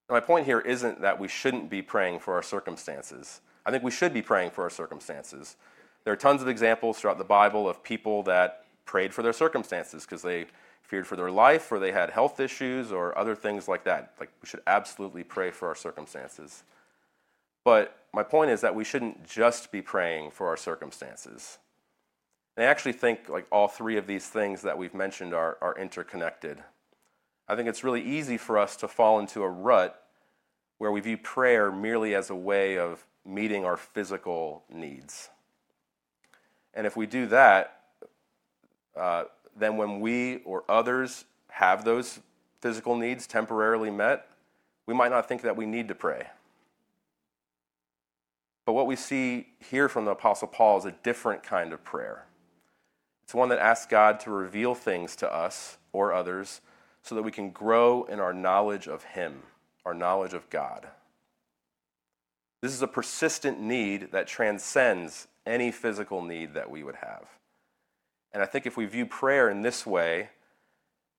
Now, 0.08 0.14
my 0.14 0.20
point 0.20 0.46
here 0.46 0.60
isn't 0.60 1.02
that 1.02 1.20
we 1.20 1.28
shouldn't 1.28 1.70
be 1.70 1.82
praying 1.82 2.20
for 2.20 2.34
our 2.34 2.42
circumstances. 2.42 3.40
I 3.64 3.70
think 3.70 3.84
we 3.84 3.90
should 3.90 4.12
be 4.12 4.22
praying 4.22 4.50
for 4.50 4.64
our 4.64 4.70
circumstances. 4.70 5.56
There 6.04 6.12
are 6.12 6.16
tons 6.16 6.42
of 6.42 6.48
examples 6.48 6.98
throughout 6.98 7.18
the 7.18 7.24
Bible 7.24 7.68
of 7.68 7.82
people 7.82 8.22
that 8.24 8.61
prayed 8.84 9.14
for 9.14 9.22
their 9.22 9.32
circumstances 9.32 10.04
because 10.04 10.22
they 10.22 10.46
feared 10.82 11.06
for 11.06 11.16
their 11.16 11.30
life 11.30 11.70
or 11.72 11.78
they 11.78 11.92
had 11.92 12.10
health 12.10 12.38
issues 12.40 12.92
or 12.92 13.16
other 13.16 13.34
things 13.34 13.68
like 13.68 13.84
that. 13.84 14.12
Like 14.20 14.30
we 14.42 14.48
should 14.48 14.62
absolutely 14.66 15.24
pray 15.24 15.50
for 15.50 15.68
our 15.68 15.74
circumstances. 15.74 16.64
But 17.64 17.96
my 18.12 18.22
point 18.22 18.50
is 18.50 18.60
that 18.60 18.74
we 18.74 18.84
shouldn't 18.84 19.26
just 19.26 19.72
be 19.72 19.80
praying 19.80 20.32
for 20.32 20.48
our 20.48 20.56
circumstances. 20.56 21.58
And 22.56 22.66
I 22.66 22.68
actually 22.68 22.92
think 22.92 23.28
like 23.28 23.46
all 23.50 23.68
three 23.68 23.96
of 23.96 24.06
these 24.06 24.26
things 24.26 24.62
that 24.62 24.76
we've 24.76 24.94
mentioned 24.94 25.32
are, 25.32 25.56
are 25.62 25.78
interconnected. 25.78 26.62
I 27.48 27.56
think 27.56 27.68
it's 27.68 27.84
really 27.84 28.02
easy 28.02 28.36
for 28.36 28.58
us 28.58 28.76
to 28.76 28.88
fall 28.88 29.18
into 29.18 29.42
a 29.42 29.48
rut 29.48 30.02
where 30.78 30.92
we 30.92 31.00
view 31.00 31.16
prayer 31.16 31.70
merely 31.70 32.14
as 32.14 32.28
a 32.28 32.34
way 32.34 32.76
of 32.76 33.06
meeting 33.24 33.64
our 33.64 33.76
physical 33.76 34.64
needs. 34.70 35.30
And 36.74 36.86
if 36.86 36.96
we 36.96 37.06
do 37.06 37.26
that, 37.26 37.81
Uh, 38.96 39.24
then 39.56 39.76
when 39.76 40.00
we 40.00 40.38
or 40.44 40.64
others 40.68 41.24
have 41.48 41.84
those 41.84 42.20
physical 42.60 42.96
needs 42.96 43.26
temporarily 43.26 43.90
met, 43.90 44.28
we 44.86 44.94
might 44.94 45.10
not 45.10 45.28
think 45.28 45.42
that 45.42 45.56
we 45.56 45.66
need 45.66 45.88
to 45.88 45.94
pray. 45.94 46.26
But 48.64 48.74
what 48.74 48.86
we 48.86 48.96
see 48.96 49.48
here 49.58 49.88
from 49.88 50.04
the 50.04 50.12
Apostle 50.12 50.48
Paul 50.48 50.78
is 50.78 50.84
a 50.84 50.94
different 51.02 51.42
kind 51.42 51.72
of 51.72 51.82
prayer. 51.84 52.26
It's 53.24 53.34
one 53.34 53.48
that 53.48 53.58
asks 53.58 53.86
God 53.86 54.20
to 54.20 54.30
reveal 54.30 54.74
things 54.74 55.16
to 55.16 55.32
us 55.32 55.78
or 55.92 56.12
others 56.12 56.60
so 57.02 57.14
that 57.14 57.22
we 57.22 57.32
can 57.32 57.50
grow 57.50 58.04
in 58.04 58.20
our 58.20 58.32
knowledge 58.32 58.86
of 58.86 59.02
Him, 59.04 59.42
our 59.84 59.94
knowledge 59.94 60.34
of 60.34 60.48
God. 60.50 60.86
This 62.60 62.72
is 62.72 62.82
a 62.82 62.88
persistent 62.88 63.60
need 63.60 64.12
that 64.12 64.28
transcends 64.28 65.26
any 65.44 65.72
physical 65.72 66.22
need 66.22 66.54
that 66.54 66.70
we 66.70 66.84
would 66.84 66.96
have. 66.96 67.24
And 68.32 68.42
I 68.42 68.46
think 68.46 68.66
if 68.66 68.76
we 68.76 68.86
view 68.86 69.06
prayer 69.06 69.50
in 69.50 69.62
this 69.62 69.86
way, 69.86 70.30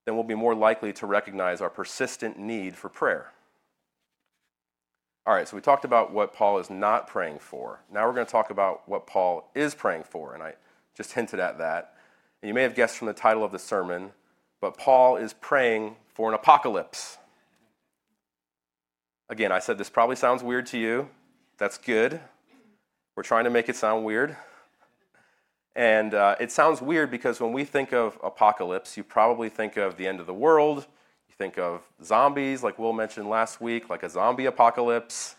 then 0.05 0.15
we'll 0.15 0.23
be 0.23 0.35
more 0.35 0.55
likely 0.55 0.91
to 0.93 1.05
recognize 1.05 1.61
our 1.61 1.69
persistent 1.69 2.37
need 2.37 2.75
for 2.75 2.89
prayer. 2.89 3.31
All 5.25 5.33
right, 5.33 5.47
so 5.47 5.55
we 5.55 5.61
talked 5.61 5.85
about 5.85 6.11
what 6.11 6.33
Paul 6.33 6.59
is 6.59 6.69
not 6.69 7.07
praying 7.07 7.39
for. 7.39 7.79
Now 7.91 8.05
we're 8.05 8.13
going 8.13 8.25
to 8.25 8.31
talk 8.31 8.49
about 8.49 8.87
what 8.89 9.07
Paul 9.07 9.49
is 9.55 9.73
praying 9.73 10.03
for, 10.03 10.33
and 10.33 10.43
I 10.43 10.55
just 10.97 11.13
hinted 11.13 11.39
at 11.39 11.59
that. 11.59 11.95
And 12.41 12.49
you 12.49 12.53
may 12.53 12.63
have 12.63 12.75
guessed 12.75 12.97
from 12.97 13.07
the 13.07 13.13
title 13.13 13.43
of 13.43 13.53
the 13.53 13.59
sermon, 13.59 14.11
but 14.59 14.77
Paul 14.77 15.15
is 15.15 15.31
praying 15.33 15.95
for 16.09 16.27
an 16.27 16.35
apocalypse. 16.35 17.17
Again, 19.29 19.51
I 19.51 19.59
said 19.59 19.77
this 19.77 19.89
probably 19.89 20.17
sounds 20.17 20.43
weird 20.43 20.65
to 20.67 20.77
you. 20.77 21.09
That's 21.57 21.77
good. 21.77 22.19
We're 23.15 23.23
trying 23.23 23.45
to 23.45 23.49
make 23.49 23.69
it 23.69 23.77
sound 23.77 24.03
weird. 24.03 24.35
And 25.75 26.13
uh, 26.13 26.35
it 26.39 26.51
sounds 26.51 26.81
weird 26.81 27.09
because 27.09 27.39
when 27.39 27.51
we 27.51 27.63
think 27.63 27.93
of 27.93 28.17
apocalypse, 28.23 28.95
you 28.95 29.03
probably 29.03 29.49
think 29.49 29.77
of 29.77 29.97
the 29.97 30.07
end 30.07 30.19
of 30.19 30.27
the 30.27 30.33
world. 30.33 30.85
You 31.27 31.35
think 31.37 31.57
of 31.57 31.81
zombies, 32.03 32.61
like 32.61 32.77
Will 32.77 32.93
mentioned 32.93 33.27
last 33.27 33.59
week, 33.59 33.89
like 33.89 34.03
a 34.03 34.09
zombie 34.09 34.45
apocalypse. 34.45 35.35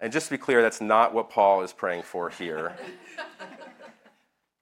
And 0.00 0.12
just 0.12 0.26
to 0.26 0.30
be 0.30 0.38
clear, 0.38 0.62
that's 0.62 0.80
not 0.80 1.12
what 1.12 1.28
Paul 1.28 1.62
is 1.62 1.72
praying 1.72 2.02
for 2.02 2.30
here. 2.30 2.76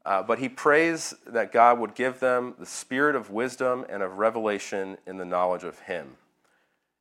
Uh, 0.07 0.23
but 0.23 0.39
he 0.39 0.49
prays 0.49 1.15
that 1.27 1.51
God 1.51 1.81
would 1.81 1.97
give 1.97 2.21
them 2.21 2.55
the 2.61 2.65
spirit 2.65 3.17
of 3.17 3.31
wisdom 3.31 3.85
and 3.89 4.05
of 4.05 4.19
revelation 4.19 4.97
in 5.05 5.17
the 5.17 5.25
knowledge 5.25 5.65
of 5.65 5.81
him. 5.81 6.13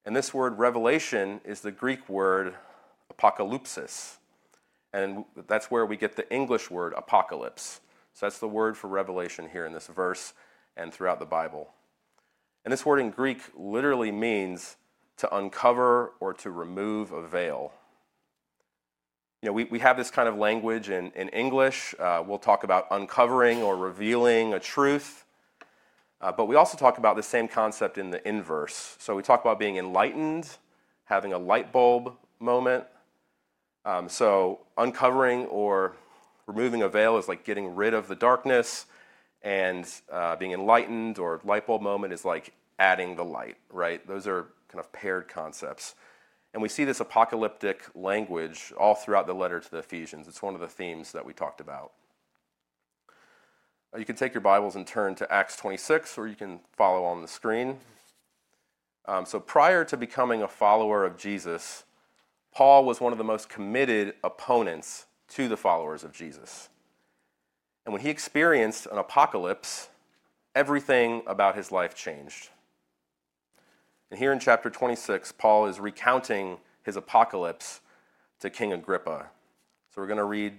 And 0.05 0.15
this 0.15 0.33
word 0.33 0.57
revelation 0.57 1.39
is 1.45 1.61
the 1.61 1.71
Greek 1.71 2.09
word 2.09 2.55
apocalypsis. 3.13 4.15
And 4.95 5.25
that's 5.47 5.69
where 5.69 5.85
we 5.85 5.97
get 5.97 6.15
the 6.15 6.31
English 6.33 6.71
word 6.71 6.93
apocalypse. 6.95 7.81
So 8.13 8.25
that's 8.25 8.39
the 8.39 8.47
word 8.47 8.77
for 8.77 8.87
revelation 8.87 9.49
here 9.51 9.65
in 9.65 9.73
this 9.73 9.87
verse 9.87 10.33
and 10.77 10.93
throughout 10.93 11.19
the 11.19 11.25
Bible. 11.25 11.73
And 12.63 12.71
this 12.71 12.85
word 12.85 12.99
in 12.99 13.09
Greek 13.09 13.41
literally 13.57 14.09
means 14.09 14.77
to 15.17 15.35
uncover 15.35 16.13
or 16.21 16.33
to 16.35 16.49
remove 16.49 17.11
a 17.11 17.27
veil. 17.27 17.73
You 19.41 19.47
know, 19.49 19.53
we, 19.53 19.65
we 19.65 19.79
have 19.79 19.97
this 19.97 20.11
kind 20.11 20.29
of 20.29 20.37
language 20.37 20.89
in, 20.89 21.11
in 21.11 21.27
English. 21.27 21.93
Uh, 21.99 22.23
we'll 22.25 22.39
talk 22.39 22.63
about 22.63 22.87
uncovering 22.89 23.61
or 23.61 23.75
revealing 23.75 24.53
a 24.53 24.61
truth. 24.61 25.25
Uh, 26.21 26.31
but 26.31 26.45
we 26.45 26.55
also 26.55 26.77
talk 26.77 26.97
about 26.97 27.17
the 27.17 27.23
same 27.23 27.49
concept 27.49 27.97
in 27.97 28.11
the 28.11 28.25
inverse. 28.25 28.95
So 28.99 29.13
we 29.13 29.23
talk 29.23 29.41
about 29.41 29.59
being 29.59 29.75
enlightened, 29.75 30.47
having 31.03 31.33
a 31.33 31.37
light 31.37 31.73
bulb 31.73 32.13
moment, 32.39 32.85
so, 34.07 34.59
uncovering 34.77 35.45
or 35.45 35.95
removing 36.47 36.81
a 36.81 36.89
veil 36.89 37.17
is 37.17 37.27
like 37.27 37.43
getting 37.43 37.75
rid 37.75 37.93
of 37.93 38.07
the 38.07 38.15
darkness, 38.15 38.85
and 39.41 39.87
uh, 40.11 40.35
being 40.35 40.51
enlightened 40.51 41.19
or 41.19 41.39
light 41.43 41.67
bulb 41.67 41.81
moment 41.81 42.11
is 42.11 42.25
like 42.25 42.53
adding 42.79 43.15
the 43.15 43.23
light, 43.23 43.57
right? 43.71 44.05
Those 44.07 44.27
are 44.27 44.47
kind 44.67 44.79
of 44.79 44.91
paired 44.91 45.27
concepts. 45.27 45.95
And 46.53 46.61
we 46.61 46.69
see 46.69 46.85
this 46.85 46.99
apocalyptic 46.99 47.83
language 47.93 48.73
all 48.77 48.95
throughout 48.95 49.27
the 49.27 49.33
letter 49.33 49.59
to 49.59 49.71
the 49.71 49.79
Ephesians. 49.79 50.27
It's 50.27 50.41
one 50.41 50.55
of 50.55 50.61
the 50.61 50.67
themes 50.67 51.11
that 51.11 51.25
we 51.25 51.33
talked 51.33 51.61
about. 51.61 51.91
Uh, 53.93 53.99
you 53.99 54.05
can 54.05 54.15
take 54.15 54.33
your 54.33 54.41
Bibles 54.41 54.75
and 54.75 54.87
turn 54.87 55.15
to 55.15 55.31
Acts 55.31 55.57
26, 55.57 56.17
or 56.17 56.27
you 56.27 56.35
can 56.35 56.59
follow 56.71 57.03
on 57.03 57.21
the 57.21 57.27
screen. 57.27 57.77
Um, 59.07 59.25
so, 59.25 59.39
prior 59.39 59.85
to 59.85 59.97
becoming 59.97 60.41
a 60.41 60.47
follower 60.47 61.05
of 61.05 61.17
Jesus, 61.17 61.83
Paul 62.55 62.85
was 62.85 63.01
one 63.01 63.11
of 63.11 63.17
the 63.17 63.23
most 63.25 63.49
committed 63.49 64.15
opponents 64.23 65.07
to 65.29 65.49
the 65.49 65.57
followers 65.57 66.05
of 66.05 66.13
Jesus. 66.13 66.69
And 67.85 67.91
when 67.91 68.01
he 68.01 68.09
experienced 68.09 68.87
an 68.87 68.97
apocalypse, 68.97 69.89
everything 70.55 71.21
about 71.27 71.57
his 71.57 71.69
life 71.69 71.93
changed. 71.93 72.49
And 74.09 74.17
here 74.17 74.31
in 74.31 74.39
chapter 74.39 74.69
26, 74.69 75.33
Paul 75.33 75.67
is 75.67 75.81
recounting 75.81 76.57
his 76.83 76.95
apocalypse 76.95 77.81
to 78.39 78.49
King 78.49 78.71
Agrippa. 78.71 79.25
So 79.93 80.01
we're 80.01 80.07
going 80.07 80.17
to 80.17 80.23
read 80.23 80.53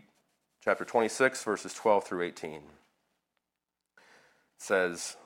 chapter 0.63 0.85
26, 0.85 1.43
verses 1.45 1.73
12 1.73 2.05
through 2.05 2.23
18. 2.25 2.53
It 2.53 2.63
says, 4.59 5.17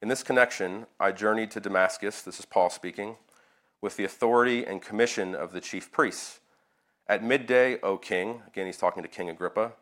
In 0.00 0.06
this 0.08 0.22
connection, 0.22 0.86
I 1.00 1.10
journeyed 1.10 1.50
to 1.52 1.60
Damascus, 1.60 2.22
this 2.22 2.38
is 2.38 2.44
Paul 2.44 2.70
speaking, 2.70 3.16
with 3.82 3.96
the 3.96 4.04
authority 4.04 4.64
and 4.64 4.80
commission 4.80 5.34
of 5.34 5.52
the 5.52 5.60
chief 5.60 5.92
priests. 5.92 6.40
At 7.08 7.22
midday, 7.22 7.78
O 7.82 7.98
king, 7.98 8.40
again 8.46 8.64
he's 8.64 8.78
talking 8.78 9.02
to 9.02 9.08
King 9.08 9.28
Agrippa, 9.28 9.72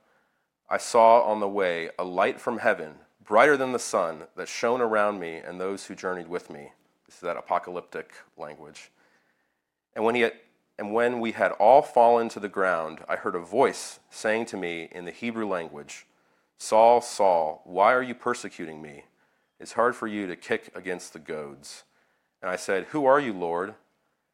I 0.69 0.79
saw 0.79 1.23
on 1.23 1.39
the 1.39 1.49
way 1.49 1.91
a 1.99 2.05
light 2.05 2.41
from 2.41 2.59
heaven, 2.59 2.95
brighter 3.25 3.57
than 3.57 3.73
the 3.73 3.79
sun, 3.79 4.25
that 4.37 4.49
shone 4.49 4.81
around 4.81 5.21
me 5.21 5.37
and 5.37 5.61
those 5.61 5.85
who 5.85 5.95
journeyed 5.95 6.29
with 6.29 6.49
me. 6.49 6.73
This 7.07 7.17
is 7.17 7.21
that 7.21 7.37
apocalyptic 7.37 8.13
language. 8.37 8.91
And 9.95 10.05
when, 10.05 10.15
he 10.15 10.23
had, 10.23 10.33
and 10.79 10.95
when 10.95 11.21
we 11.21 11.33
had 11.33 11.53
all 11.53 11.83
fallen 11.83 12.29
to 12.31 12.41
the 12.41 12.49
ground, 12.49 13.01
I 13.09 13.17
heard 13.17 13.35
a 13.35 13.41
voice 13.41 14.01
saying 14.11 14.47
to 14.47 14.57
me 14.57 14.89
in 14.93 15.05
the 15.05 15.11
Hebrew 15.11 15.47
language, 15.47 16.07
Saul, 16.57 17.01
Saul, 17.01 17.63
why 17.65 17.93
are 17.93 18.03
you 18.03 18.15
persecuting 18.15 18.81
me? 18.81 19.05
It's 19.59 19.73
hard 19.73 19.95
for 19.95 20.07
you 20.07 20.27
to 20.27 20.37
kick 20.37 20.71
against 20.75 21.13
the 21.13 21.19
goads. 21.19 21.85
And 22.41 22.51
I 22.51 22.57
said, 22.57 22.85
Who 22.91 23.05
are 23.07 23.21
you, 23.21 23.33
Lord? 23.33 23.75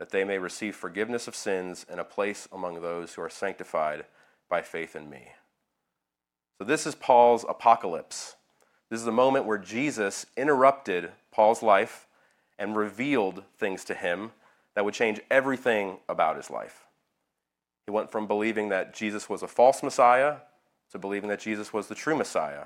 that 0.00 0.08
they 0.08 0.24
may 0.24 0.38
receive 0.38 0.74
forgiveness 0.74 1.28
of 1.28 1.36
sins 1.36 1.84
and 1.88 2.00
a 2.00 2.04
place 2.04 2.48
among 2.50 2.80
those 2.80 3.14
who 3.14 3.22
are 3.22 3.28
sanctified 3.28 4.06
by 4.48 4.62
faith 4.62 4.96
in 4.96 5.10
me. 5.10 5.28
So, 6.58 6.64
this 6.64 6.86
is 6.86 6.94
Paul's 6.94 7.44
apocalypse. 7.46 8.36
This 8.88 8.98
is 8.98 9.04
the 9.04 9.12
moment 9.12 9.44
where 9.44 9.58
Jesus 9.58 10.24
interrupted 10.38 11.12
Paul's 11.30 11.62
life 11.62 12.08
and 12.58 12.74
revealed 12.74 13.44
things 13.58 13.84
to 13.84 13.94
him 13.94 14.32
that 14.74 14.86
would 14.86 14.94
change 14.94 15.20
everything 15.30 15.98
about 16.08 16.36
his 16.36 16.50
life. 16.50 16.86
He 17.86 17.92
went 17.92 18.10
from 18.10 18.26
believing 18.26 18.70
that 18.70 18.94
Jesus 18.94 19.28
was 19.28 19.42
a 19.42 19.48
false 19.48 19.82
Messiah 19.82 20.36
to 20.92 20.98
believing 20.98 21.28
that 21.28 21.40
Jesus 21.40 21.74
was 21.74 21.88
the 21.88 21.94
true 21.94 22.16
Messiah. 22.16 22.64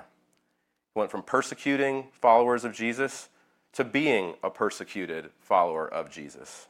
He 0.93 0.99
went 0.99 1.11
from 1.11 1.21
persecuting 1.21 2.07
followers 2.13 2.63
of 2.63 2.73
Jesus 2.73 3.27
to 3.73 3.83
being 3.83 4.35
a 4.41 4.49
persecuted 4.49 5.31
follower 5.41 5.85
of 5.85 6.09
Jesus. 6.09 6.67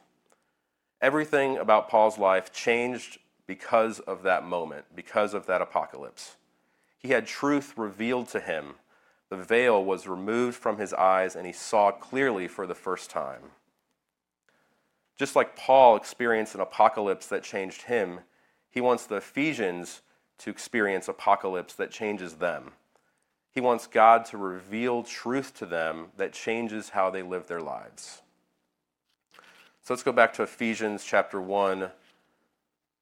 Everything 1.00 1.58
about 1.58 1.88
Paul's 1.88 2.18
life 2.18 2.52
changed 2.52 3.18
because 3.46 4.00
of 4.00 4.22
that 4.22 4.44
moment, 4.44 4.86
because 4.94 5.34
of 5.34 5.46
that 5.46 5.62
apocalypse. 5.62 6.36
He 6.98 7.08
had 7.08 7.26
truth 7.26 7.74
revealed 7.76 8.28
to 8.28 8.40
him. 8.40 8.74
The 9.28 9.36
veil 9.36 9.84
was 9.84 10.08
removed 10.08 10.56
from 10.56 10.78
his 10.78 10.94
eyes, 10.94 11.36
and 11.36 11.46
he 11.46 11.52
saw 11.52 11.90
clearly 11.90 12.48
for 12.48 12.66
the 12.66 12.74
first 12.74 13.10
time. 13.10 13.42
Just 15.18 15.36
like 15.36 15.56
Paul 15.56 15.96
experienced 15.96 16.54
an 16.54 16.60
apocalypse 16.60 17.26
that 17.26 17.42
changed 17.42 17.82
him, 17.82 18.20
he 18.70 18.80
wants 18.80 19.06
the 19.06 19.16
Ephesians 19.16 20.02
to 20.38 20.50
experience 20.50 21.08
apocalypse 21.08 21.74
that 21.74 21.90
changes 21.90 22.34
them. 22.34 22.72
He 23.50 23.60
wants 23.60 23.86
God 23.86 24.26
to 24.26 24.36
reveal 24.36 25.02
truth 25.02 25.54
to 25.54 25.66
them 25.66 26.08
that 26.18 26.34
changes 26.34 26.90
how 26.90 27.08
they 27.08 27.22
live 27.22 27.46
their 27.46 27.62
lives. 27.62 28.20
So 29.86 29.94
let's 29.94 30.02
go 30.02 30.10
back 30.10 30.32
to 30.32 30.42
Ephesians 30.42 31.04
chapter 31.04 31.40
1 31.40 31.90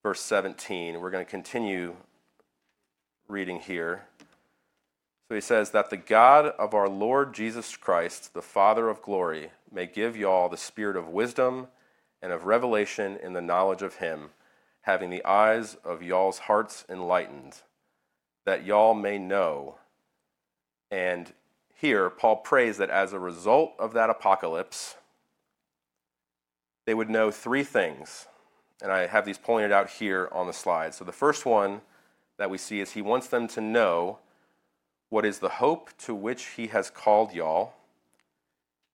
verse 0.03 0.21
17. 0.21 1.01
We're 1.01 1.11
going 1.11 1.25
to 1.25 1.31
continue 1.31 1.97
reading 3.27 3.59
here. 3.59 4.03
So 5.27 5.35
he 5.35 5.41
says, 5.41 5.71
That 5.71 5.89
the 5.89 5.97
God 5.97 6.45
of 6.45 6.75
our 6.75 6.91
Lord 6.91 7.33
Jesus 7.33 7.75
Christ, 7.75 8.35
the 8.35 8.43
Father 8.43 8.91
of 8.91 9.01
glory, 9.01 9.51
may 9.73 9.87
give 9.87 10.15
y'all 10.15 10.51
the 10.51 10.59
spirit 10.59 10.99
of 10.99 11.09
wisdom 11.09 11.69
and 12.21 12.33
of 12.33 12.45
revelation 12.45 13.17
in 13.17 13.33
the 13.33 13.41
knowledge 13.41 13.81
of 13.81 13.95
him, 13.95 14.29
having 14.83 15.09
the 15.09 15.25
eyes 15.25 15.79
of 15.87 16.03
y'all's 16.03 16.41
hearts 16.41 16.85
enlightened, 16.91 17.63
that 18.45 18.67
y'all 18.67 18.93
may 18.93 19.17
know. 19.17 19.77
And 20.91 21.33
here, 21.75 22.11
Paul 22.11 22.37
prays 22.37 22.77
that 22.77 22.91
as 22.91 23.15
a 23.15 23.19
result 23.19 23.73
of 23.79 23.95
that 23.95 24.11
apocalypse, 24.11 24.97
they 26.87 26.95
would 26.95 27.11
know 27.11 27.31
three 27.31 27.65
things 27.65 28.27
and 28.85 28.93
I 28.93 29.07
have 29.07 29.25
these 29.25 29.39
pointed 29.39 29.73
out 29.73 29.89
here 29.89 30.29
on 30.31 30.47
the 30.47 30.53
slide. 30.53 30.95
So 30.95 31.05
the 31.05 31.13
first 31.13 31.47
one 31.47 31.81
that 32.37 32.51
we 32.51 32.59
see 32.59 32.81
is 32.81 32.93
he 32.93 33.03
wants 33.03 33.29
them 33.29 33.49
to 33.49 33.61
know 33.61 34.19
what 35.09 35.25
is 35.25 35.39
the 35.39 35.49
hope 35.49 35.91
to 35.99 36.15
which 36.15 36.45
he 36.57 36.67
has 36.69 36.91
called 36.91 37.33
y'all. 37.33 37.75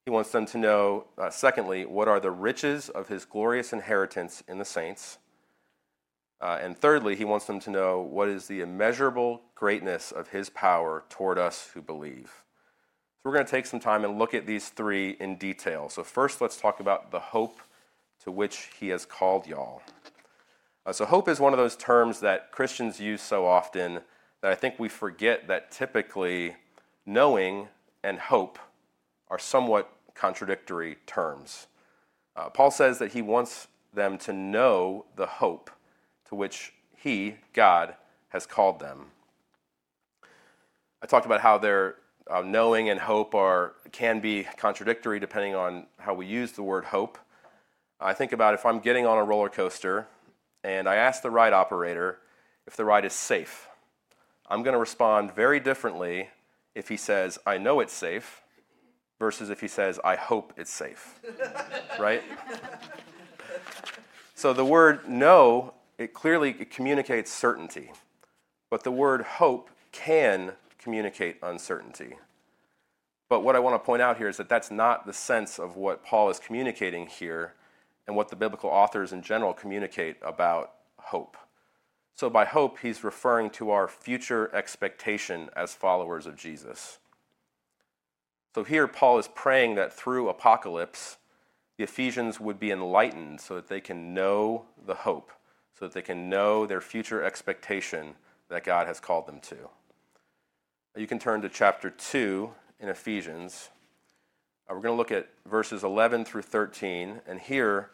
He 0.04 0.10
wants 0.10 0.30
them 0.30 0.46
to 0.46 0.58
know, 0.58 1.06
uh, 1.18 1.30
secondly, 1.30 1.84
what 1.84 2.06
are 2.06 2.20
the 2.20 2.30
riches 2.30 2.88
of 2.88 3.08
his 3.08 3.24
glorious 3.24 3.72
inheritance 3.72 4.44
in 4.46 4.58
the 4.58 4.64
saints. 4.64 5.18
Uh, 6.40 6.58
and 6.62 6.78
thirdly, 6.78 7.16
he 7.16 7.24
wants 7.24 7.46
them 7.46 7.60
to 7.60 7.70
know 7.70 8.00
what 8.00 8.28
is 8.28 8.46
the 8.46 8.60
immeasurable 8.60 9.42
greatness 9.54 10.12
of 10.12 10.28
his 10.28 10.50
power 10.50 11.04
toward 11.08 11.36
us 11.38 11.70
who 11.74 11.82
believe. 11.82 12.44
So 13.16 13.22
we're 13.24 13.34
going 13.34 13.44
to 13.44 13.50
take 13.50 13.66
some 13.66 13.80
time 13.80 14.04
and 14.04 14.18
look 14.18 14.34
at 14.34 14.46
these 14.46 14.68
three 14.68 15.16
in 15.20 15.36
detail. 15.36 15.88
So, 15.90 16.02
first, 16.02 16.40
let's 16.40 16.58
talk 16.58 16.80
about 16.80 17.10
the 17.10 17.20
hope 17.20 17.60
to 18.24 18.30
which 18.30 18.68
he 18.78 18.88
has 18.88 19.04
called 19.04 19.46
y'all. 19.46 19.82
Uh, 20.86 20.92
so, 20.92 21.04
hope 21.04 21.28
is 21.28 21.40
one 21.40 21.52
of 21.52 21.58
those 21.58 21.76
terms 21.76 22.20
that 22.20 22.52
Christians 22.52 23.00
use 23.00 23.20
so 23.20 23.46
often 23.46 24.00
that 24.40 24.50
I 24.50 24.54
think 24.54 24.78
we 24.78 24.88
forget 24.88 25.46
that 25.48 25.70
typically 25.70 26.56
knowing 27.04 27.68
and 28.02 28.18
hope 28.18 28.58
are 29.28 29.38
somewhat 29.38 29.92
contradictory 30.14 30.96
terms. 31.06 31.66
Uh, 32.36 32.48
Paul 32.48 32.70
says 32.70 32.98
that 32.98 33.12
he 33.12 33.22
wants 33.22 33.68
them 33.92 34.18
to 34.18 34.32
know 34.32 35.04
the 35.16 35.26
hope 35.26 35.70
to 36.28 36.34
which 36.34 36.72
he, 36.96 37.36
God, 37.52 37.94
has 38.28 38.46
called 38.46 38.80
them. 38.80 39.06
I 41.02 41.06
talked 41.06 41.26
about 41.26 41.40
how 41.40 41.58
their 41.58 41.96
uh, 42.30 42.42
knowing 42.42 42.90
and 42.90 43.00
hope 43.00 43.34
are 43.34 43.74
can 43.92 44.20
be 44.20 44.46
contradictory 44.56 45.18
depending 45.18 45.54
on 45.54 45.86
how 45.98 46.14
we 46.14 46.26
use 46.26 46.52
the 46.52 46.62
word 46.62 46.84
hope. 46.84 47.18
I 48.00 48.14
think 48.14 48.32
about 48.32 48.54
if 48.54 48.64
I'm 48.64 48.80
getting 48.80 49.04
on 49.04 49.18
a 49.18 49.24
roller 49.24 49.50
coaster 49.50 50.06
and 50.64 50.88
I 50.88 50.96
ask 50.96 51.22
the 51.22 51.30
ride 51.30 51.52
operator 51.52 52.18
if 52.66 52.76
the 52.76 52.84
ride 52.84 53.04
is 53.04 53.12
safe. 53.12 53.68
I'm 54.48 54.62
going 54.62 54.72
to 54.72 54.80
respond 54.80 55.34
very 55.34 55.60
differently 55.60 56.30
if 56.74 56.88
he 56.88 56.96
says, 56.96 57.38
I 57.46 57.58
know 57.58 57.80
it's 57.80 57.92
safe, 57.92 58.42
versus 59.18 59.50
if 59.50 59.60
he 59.60 59.68
says, 59.68 60.00
I 60.02 60.16
hope 60.16 60.54
it's 60.56 60.72
safe. 60.72 61.20
right? 62.00 62.22
So 64.34 64.52
the 64.52 64.64
word 64.64 65.08
know, 65.08 65.74
it 65.98 66.14
clearly 66.14 66.54
communicates 66.54 67.30
certainty. 67.30 67.92
But 68.70 68.82
the 68.82 68.90
word 68.90 69.22
hope 69.22 69.68
can 69.92 70.52
communicate 70.78 71.36
uncertainty. 71.42 72.14
But 73.28 73.44
what 73.44 73.54
I 73.54 73.58
want 73.58 73.74
to 73.74 73.84
point 73.84 74.00
out 74.00 74.16
here 74.16 74.28
is 74.28 74.38
that 74.38 74.48
that's 74.48 74.70
not 74.70 75.06
the 75.06 75.12
sense 75.12 75.58
of 75.58 75.76
what 75.76 76.04
Paul 76.04 76.30
is 76.30 76.38
communicating 76.38 77.06
here 77.06 77.54
and 78.10 78.16
what 78.16 78.28
the 78.28 78.34
biblical 78.34 78.68
authors 78.68 79.12
in 79.12 79.22
general 79.22 79.54
communicate 79.54 80.16
about 80.20 80.72
hope. 80.96 81.36
So, 82.16 82.28
by 82.28 82.44
hope, 82.44 82.80
he's 82.80 83.04
referring 83.04 83.50
to 83.50 83.70
our 83.70 83.86
future 83.86 84.52
expectation 84.52 85.48
as 85.54 85.74
followers 85.74 86.26
of 86.26 86.34
Jesus. 86.34 86.98
So 88.52 88.64
here, 88.64 88.88
Paul 88.88 89.20
is 89.20 89.28
praying 89.28 89.76
that 89.76 89.92
through 89.92 90.28
apocalypse, 90.28 91.18
the 91.78 91.84
Ephesians 91.84 92.40
would 92.40 92.58
be 92.58 92.72
enlightened 92.72 93.40
so 93.40 93.54
that 93.54 93.68
they 93.68 93.80
can 93.80 94.12
know 94.12 94.64
the 94.84 94.96
hope, 94.96 95.30
so 95.78 95.84
that 95.86 95.94
they 95.94 96.02
can 96.02 96.28
know 96.28 96.66
their 96.66 96.80
future 96.80 97.22
expectation 97.22 98.14
that 98.48 98.64
God 98.64 98.88
has 98.88 98.98
called 98.98 99.28
them 99.28 99.38
to. 99.42 99.56
You 100.96 101.06
can 101.06 101.20
turn 101.20 101.42
to 101.42 101.48
chapter 101.48 101.90
2 101.90 102.50
in 102.80 102.88
Ephesians. 102.88 103.70
Uh, 104.68 104.74
we're 104.74 104.82
going 104.82 104.94
to 104.94 104.98
look 104.98 105.12
at 105.12 105.28
verses 105.46 105.84
11 105.84 106.24
through 106.24 106.42
13, 106.42 107.20
and 107.28 107.40
here, 107.40 107.90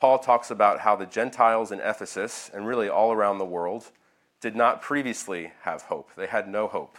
Paul 0.00 0.18
talks 0.18 0.50
about 0.50 0.80
how 0.80 0.96
the 0.96 1.06
Gentiles 1.06 1.70
in 1.70 1.80
Ephesus, 1.80 2.50
and 2.52 2.66
really 2.66 2.88
all 2.88 3.12
around 3.12 3.38
the 3.38 3.44
world, 3.44 3.90
did 4.40 4.56
not 4.56 4.80
previously 4.80 5.52
have 5.62 5.82
hope. 5.82 6.10
They 6.16 6.26
had 6.26 6.48
no 6.48 6.66
hope. 6.66 6.96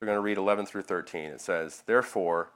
We're 0.00 0.06
going 0.06 0.16
to 0.16 0.22
read 0.22 0.38
11 0.38 0.66
through 0.66 0.82
13. 0.82 1.24
It 1.24 1.40
says, 1.40 1.82
Therefore, 1.84 2.50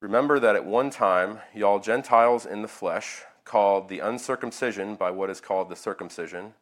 remember 0.00 0.38
that 0.38 0.54
at 0.54 0.66
one 0.66 0.90
time, 0.90 1.38
y'all 1.54 1.80
Gentiles 1.80 2.44
in 2.44 2.60
the 2.60 2.68
flesh, 2.68 3.22
called 3.44 3.88
the 3.88 4.00
uncircumcision 4.00 4.94
by 4.94 5.10
what 5.10 5.30
is 5.30 5.40
called 5.40 5.68
the 5.68 5.76
circumcision, 5.76 6.52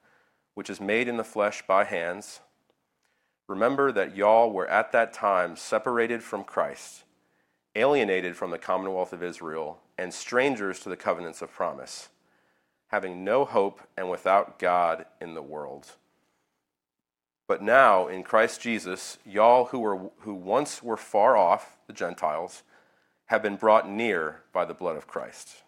which 0.54 0.70
is 0.70 0.80
made 0.80 1.08
in 1.08 1.16
the 1.16 1.24
flesh 1.24 1.62
by 1.66 1.84
hands, 1.84 2.40
remember 3.48 3.92
that 3.92 4.16
y'all 4.16 4.50
were 4.50 4.68
at 4.68 4.92
that 4.92 5.12
time 5.12 5.56
separated 5.56 6.22
from 6.22 6.44
Christ, 6.44 7.04
alienated 7.74 8.36
from 8.36 8.50
the 8.50 8.58
commonwealth 8.58 9.12
of 9.12 9.22
Israel, 9.22 9.80
and 10.00 10.14
strangers 10.14 10.80
to 10.80 10.88
the 10.88 10.96
covenants 10.96 11.42
of 11.42 11.52
promise, 11.52 12.08
having 12.86 13.22
no 13.22 13.44
hope 13.44 13.82
and 13.98 14.08
without 14.08 14.58
God 14.58 15.04
in 15.20 15.34
the 15.34 15.42
world. 15.42 15.92
But 17.46 17.62
now, 17.62 18.08
in 18.08 18.22
Christ 18.22 18.62
Jesus, 18.62 19.18
y'all 19.26 19.66
who, 19.66 19.78
were, 19.78 20.10
who 20.20 20.32
once 20.32 20.82
were 20.82 20.96
far 20.96 21.36
off, 21.36 21.76
the 21.86 21.92
Gentiles, 21.92 22.62
have 23.26 23.42
been 23.42 23.56
brought 23.56 23.90
near 23.90 24.40
by 24.54 24.64
the 24.64 24.72
blood 24.72 24.96
of 24.96 25.06
Christ. 25.06 25.64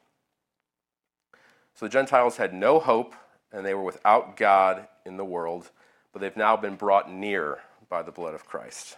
So 1.74 1.84
the 1.84 1.90
Gentiles 1.90 2.38
had 2.38 2.54
no 2.54 2.80
hope 2.80 3.14
and 3.52 3.66
they 3.66 3.74
were 3.74 3.82
without 3.82 4.38
God 4.38 4.88
in 5.04 5.18
the 5.18 5.26
world, 5.26 5.70
but 6.10 6.22
they've 6.22 6.34
now 6.38 6.56
been 6.56 6.76
brought 6.76 7.12
near 7.12 7.58
by 7.90 8.02
the 8.02 8.12
blood 8.12 8.32
of 8.32 8.46
Christ. 8.46 8.96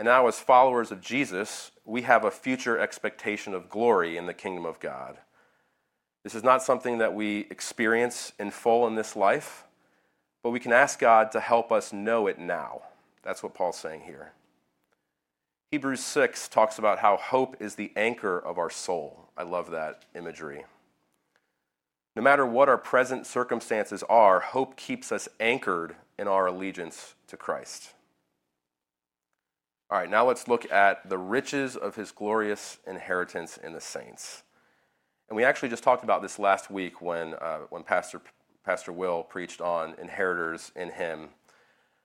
And 0.00 0.06
now, 0.06 0.26
as 0.28 0.40
followers 0.40 0.90
of 0.90 1.02
Jesus, 1.02 1.72
we 1.84 2.02
have 2.02 2.24
a 2.24 2.30
future 2.30 2.78
expectation 2.78 3.52
of 3.52 3.68
glory 3.68 4.16
in 4.16 4.24
the 4.24 4.32
kingdom 4.32 4.64
of 4.64 4.80
God. 4.80 5.18
This 6.24 6.34
is 6.34 6.42
not 6.42 6.62
something 6.62 6.98
that 6.98 7.14
we 7.14 7.40
experience 7.50 8.32
in 8.38 8.50
full 8.50 8.86
in 8.86 8.94
this 8.94 9.14
life 9.14 9.66
but 10.42 10.50
we 10.50 10.60
can 10.60 10.72
ask 10.72 10.98
God 10.98 11.32
to 11.32 11.40
help 11.40 11.70
us 11.70 11.92
know 11.92 12.26
it 12.26 12.38
now. 12.38 12.82
That's 13.22 13.42
what 13.42 13.54
Paul's 13.54 13.78
saying 13.78 14.02
here. 14.02 14.32
Hebrews 15.70 16.00
6 16.00 16.48
talks 16.48 16.78
about 16.78 16.98
how 16.98 17.16
hope 17.16 17.56
is 17.60 17.74
the 17.74 17.92
anchor 17.94 18.38
of 18.38 18.58
our 18.58 18.70
soul. 18.70 19.28
I 19.36 19.42
love 19.42 19.70
that 19.70 20.04
imagery. 20.14 20.64
No 22.16 22.22
matter 22.22 22.44
what 22.44 22.68
our 22.68 22.78
present 22.78 23.26
circumstances 23.26 24.02
are, 24.08 24.40
hope 24.40 24.76
keeps 24.76 25.12
us 25.12 25.28
anchored 25.38 25.94
in 26.18 26.26
our 26.26 26.46
allegiance 26.46 27.14
to 27.28 27.36
Christ. 27.36 27.92
All 29.90 29.98
right, 29.98 30.08
now 30.08 30.24
let's 30.24 30.46
look 30.46 30.70
at 30.70 31.08
the 31.08 31.18
riches 31.18 31.74
of 31.74 31.96
his 31.96 32.12
glorious 32.12 32.78
inheritance 32.86 33.56
in 33.56 33.72
the 33.72 33.80
saints. 33.80 34.44
And 35.28 35.36
we 35.36 35.42
actually 35.42 35.68
just 35.68 35.82
talked 35.82 36.04
about 36.04 36.22
this 36.22 36.38
last 36.38 36.70
week 36.70 37.02
when, 37.02 37.34
uh, 37.34 37.62
when 37.70 37.82
Pastor 37.82 38.20
Pastor 38.64 38.92
Will 38.92 39.24
preached 39.24 39.60
on 39.60 39.94
inheritors 40.00 40.70
in 40.76 40.90
him 40.90 41.30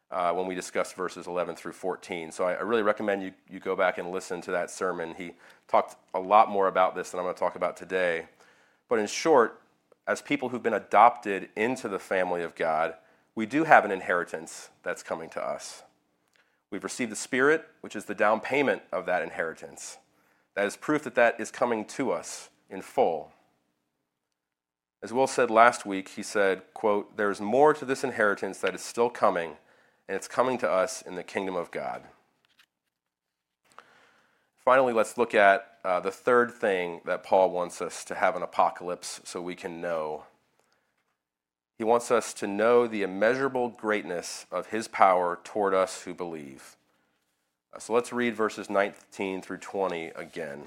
uh, 0.10 0.32
when 0.32 0.48
we 0.48 0.56
discussed 0.56 0.96
verses 0.96 1.28
11 1.28 1.56
through 1.56 1.74
14. 1.74 2.32
So 2.32 2.46
I, 2.46 2.54
I, 2.54 2.62
really 2.62 2.82
recommend 2.82 3.22
you, 3.22 3.34
you 3.52 3.60
go 3.60 3.76
back 3.76 4.00
and 4.00 4.10
listen 4.10 4.42
to 4.42 4.52
that 4.52 4.72
sermon. 4.72 5.14
He 5.16 5.34
talked 5.68 5.96
a 6.14 6.20
lot 6.20 6.50
more 6.50 6.68
about 6.68 6.96
this 6.96 7.12
than 7.12 7.20
I'm 7.20 7.26
going 7.26 7.36
to 7.36 7.40
talk 7.40 7.56
about 7.56 7.78
today. 7.78 8.26
But 8.90 8.98
in 8.98 9.06
short, 9.06 9.62
as 10.08 10.22
people 10.22 10.50
who've 10.50 10.64
been 10.64 10.74
adopted 10.74 11.50
into 11.56 11.88
the 11.88 12.00
family 12.00 12.42
of 12.42 12.56
God, 12.56 12.96
we 13.36 13.46
do 13.46 13.66
have 13.66 13.86
an 13.86 13.92
inheritance 13.92 14.70
that's 14.82 15.04
coming 15.04 15.30
to 15.32 15.44
us. 15.44 15.84
We've 16.76 16.84
received 16.84 17.14
the 17.14 17.16
Spirit, 17.16 17.66
which 17.80 17.96
is 17.96 18.04
the 18.04 18.14
down 18.14 18.42
payment 18.42 18.82
of 18.92 19.06
that 19.06 19.22
inheritance. 19.22 19.98
That 20.56 20.66
is 20.66 20.76
proof 20.76 21.06
that 21.06 21.16
that 21.16 21.40
is 21.40 21.50
coming 21.50 21.86
to 21.86 22.12
us 22.12 22.50
in 22.70 22.82
full. 22.82 23.32
As 25.02 25.14
Will 25.14 25.26
said 25.26 25.50
last 25.50 25.86
week, 25.86 26.10
he 26.10 26.22
said, 26.22 26.64
quote, 26.74 27.16
There 27.16 27.32
is 27.32 27.40
more 27.40 27.74
to 27.74 27.86
this 27.86 28.04
inheritance 28.04 28.58
that 28.58 28.76
is 28.76 28.82
still 28.82 29.10
coming, 29.10 29.52
and 30.10 30.18
it's 30.18 30.28
coming 30.28 30.58
to 30.58 30.70
us 30.70 31.02
in 31.02 31.16
the 31.16 31.24
kingdom 31.24 31.56
of 31.56 31.72
God. 31.72 32.02
Finally, 34.66 34.92
let's 34.92 35.18
look 35.18 35.34
at 35.34 35.78
uh, 35.86 36.02
the 36.02 36.12
third 36.12 36.52
thing 36.52 37.00
that 37.06 37.24
Paul 37.24 37.52
wants 37.52 37.82
us 37.82 38.04
to 38.04 38.16
have 38.16 38.36
an 38.36 38.44
apocalypse 38.44 39.22
so 39.24 39.42
we 39.42 39.56
can 39.56 39.80
know. 39.80 40.26
He 41.78 41.84
wants 41.84 42.10
us 42.10 42.34
to 42.36 42.48
know 42.48 42.88
the 42.88 43.04
immeasurable 43.04 43.70
greatness 43.70 44.46
of 44.50 44.68
his 44.68 44.88
power 44.88 45.40
toward 45.44 45.74
us 45.74 46.04
who 46.04 46.14
believe. 46.14 46.78
Uh, 47.74 47.80
so 47.80 47.94
let's 47.94 48.14
read 48.14 48.36
verses 48.36 48.70
19 48.70 49.42
through 49.42 49.58
20 49.58 50.08
again. 50.16 50.64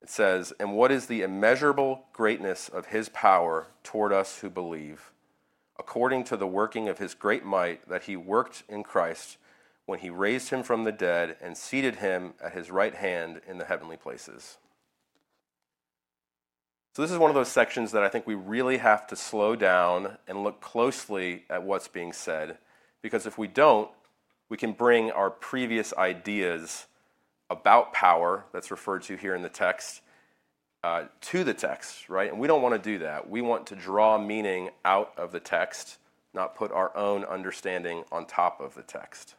It 0.00 0.08
says, 0.08 0.52
And 0.60 0.74
what 0.74 0.92
is 0.92 1.06
the 1.06 1.22
immeasurable 1.22 2.04
greatness 2.12 2.68
of 2.68 2.86
his 2.86 3.08
power 3.08 3.66
toward 3.82 4.12
us 4.12 4.38
who 4.38 4.50
believe, 4.50 5.10
according 5.78 6.22
to 6.24 6.36
the 6.36 6.46
working 6.46 6.88
of 6.88 6.98
his 6.98 7.14
great 7.14 7.44
might 7.44 7.88
that 7.88 8.04
he 8.04 8.16
worked 8.16 8.62
in 8.68 8.84
Christ 8.84 9.38
when 9.86 9.98
he 9.98 10.10
raised 10.10 10.50
him 10.50 10.62
from 10.62 10.84
the 10.84 10.92
dead 10.92 11.36
and 11.40 11.56
seated 11.56 11.96
him 11.96 12.34
at 12.42 12.52
his 12.52 12.70
right 12.70 12.94
hand 12.94 13.40
in 13.48 13.58
the 13.58 13.64
heavenly 13.64 13.96
places? 13.96 14.58
So, 16.98 17.02
this 17.02 17.12
is 17.12 17.18
one 17.18 17.30
of 17.30 17.36
those 17.36 17.46
sections 17.46 17.92
that 17.92 18.02
I 18.02 18.08
think 18.08 18.26
we 18.26 18.34
really 18.34 18.78
have 18.78 19.06
to 19.06 19.14
slow 19.14 19.54
down 19.54 20.18
and 20.26 20.42
look 20.42 20.60
closely 20.60 21.44
at 21.48 21.62
what's 21.62 21.86
being 21.86 22.12
said, 22.12 22.58
because 23.02 23.24
if 23.24 23.38
we 23.38 23.46
don't, 23.46 23.88
we 24.48 24.56
can 24.56 24.72
bring 24.72 25.12
our 25.12 25.30
previous 25.30 25.94
ideas 25.96 26.88
about 27.50 27.92
power 27.92 28.46
that's 28.52 28.72
referred 28.72 29.02
to 29.02 29.14
here 29.14 29.36
in 29.36 29.42
the 29.42 29.48
text 29.48 30.00
uh, 30.82 31.04
to 31.20 31.44
the 31.44 31.54
text, 31.54 32.08
right? 32.08 32.32
And 32.32 32.40
we 32.40 32.48
don't 32.48 32.62
want 32.62 32.74
to 32.74 32.80
do 32.80 32.98
that. 32.98 33.30
We 33.30 33.42
want 33.42 33.68
to 33.68 33.76
draw 33.76 34.18
meaning 34.18 34.70
out 34.84 35.12
of 35.16 35.30
the 35.30 35.38
text, 35.38 35.98
not 36.34 36.56
put 36.56 36.72
our 36.72 36.96
own 36.96 37.22
understanding 37.22 38.02
on 38.10 38.26
top 38.26 38.60
of 38.60 38.74
the 38.74 38.82
text. 38.82 39.36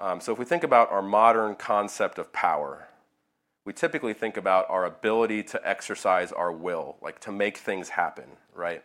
Um, 0.00 0.18
so 0.18 0.32
if 0.32 0.38
we 0.38 0.46
think 0.46 0.64
about 0.64 0.90
our 0.92 1.02
modern 1.02 1.56
concept 1.56 2.18
of 2.18 2.32
power, 2.32 2.88
we 3.64 3.72
typically 3.72 4.12
think 4.12 4.36
about 4.36 4.68
our 4.68 4.84
ability 4.84 5.42
to 5.44 5.68
exercise 5.68 6.32
our 6.32 6.50
will, 6.50 6.96
like 7.00 7.20
to 7.20 7.32
make 7.32 7.58
things 7.58 7.90
happen, 7.90 8.24
right? 8.54 8.82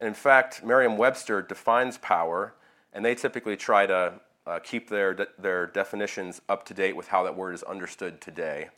And 0.00 0.08
in 0.08 0.14
fact, 0.14 0.64
Merriam 0.64 0.96
Webster 0.96 1.40
defines 1.40 1.98
power, 1.98 2.54
and 2.92 3.04
they 3.04 3.14
typically 3.14 3.56
try 3.56 3.86
to 3.86 4.14
uh, 4.46 4.58
keep 4.60 4.88
their, 4.88 5.14
de- 5.14 5.28
their 5.38 5.66
definitions 5.66 6.40
up 6.48 6.64
to 6.66 6.74
date 6.74 6.96
with 6.96 7.08
how 7.08 7.22
that 7.22 7.36
word 7.36 7.54
is 7.54 7.62
understood 7.62 8.20
today. 8.20 8.68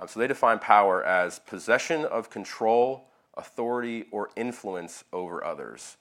Um, 0.00 0.08
so 0.08 0.20
they 0.20 0.26
define 0.26 0.58
power 0.58 1.04
as 1.04 1.38
possession 1.38 2.04
of 2.04 2.30
control, 2.30 3.08
authority, 3.36 4.06
or 4.10 4.30
influence 4.36 5.04
over 5.12 5.44
others. 5.44 5.96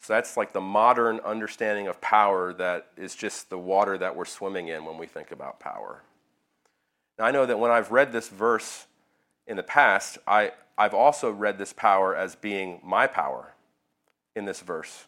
So 0.00 0.12
that's 0.14 0.36
like 0.36 0.52
the 0.52 0.60
modern 0.60 1.20
understanding 1.20 1.86
of 1.86 2.00
power 2.00 2.52
that 2.54 2.88
is 2.96 3.14
just 3.14 3.50
the 3.50 3.58
water 3.58 3.98
that 3.98 4.16
we're 4.16 4.24
swimming 4.24 4.68
in 4.68 4.84
when 4.84 4.98
we 4.98 5.06
think 5.06 5.30
about 5.30 5.60
power. 5.60 6.02
Now, 7.22 7.28
I 7.28 7.30
know 7.30 7.46
that 7.46 7.60
when 7.60 7.70
I've 7.70 7.92
read 7.92 8.10
this 8.10 8.28
verse 8.28 8.86
in 9.46 9.56
the 9.56 9.62
past, 9.62 10.18
I, 10.26 10.50
I've 10.76 10.92
also 10.92 11.30
read 11.30 11.56
this 11.56 11.72
power 11.72 12.16
as 12.16 12.34
being 12.34 12.80
my 12.82 13.06
power 13.06 13.54
in 14.34 14.44
this 14.44 14.58
verse. 14.58 15.04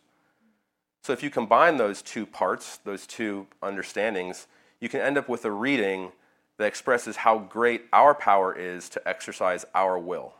So 1.03 1.13
if 1.13 1.25
you 1.25 1.31
combine 1.31 1.77
those 1.77 2.03
two 2.03 2.25
parts, 2.25 2.77
those 2.85 3.09
two 3.09 3.49
understandings, 3.61 4.47
you 4.79 4.89
can 4.89 5.01
end 5.01 5.19
up 5.19 5.29
with 5.29 5.45
a 5.45 5.51
reading 5.51 6.13
that 6.57 6.67
expresses 6.67 7.17
how 7.17 7.37
great 7.37 7.87
our 7.93 8.15
power 8.15 8.57
is 8.57 8.89
to 8.91 9.09
exercise 9.09 9.65
our 9.75 9.99
will. 9.99 10.35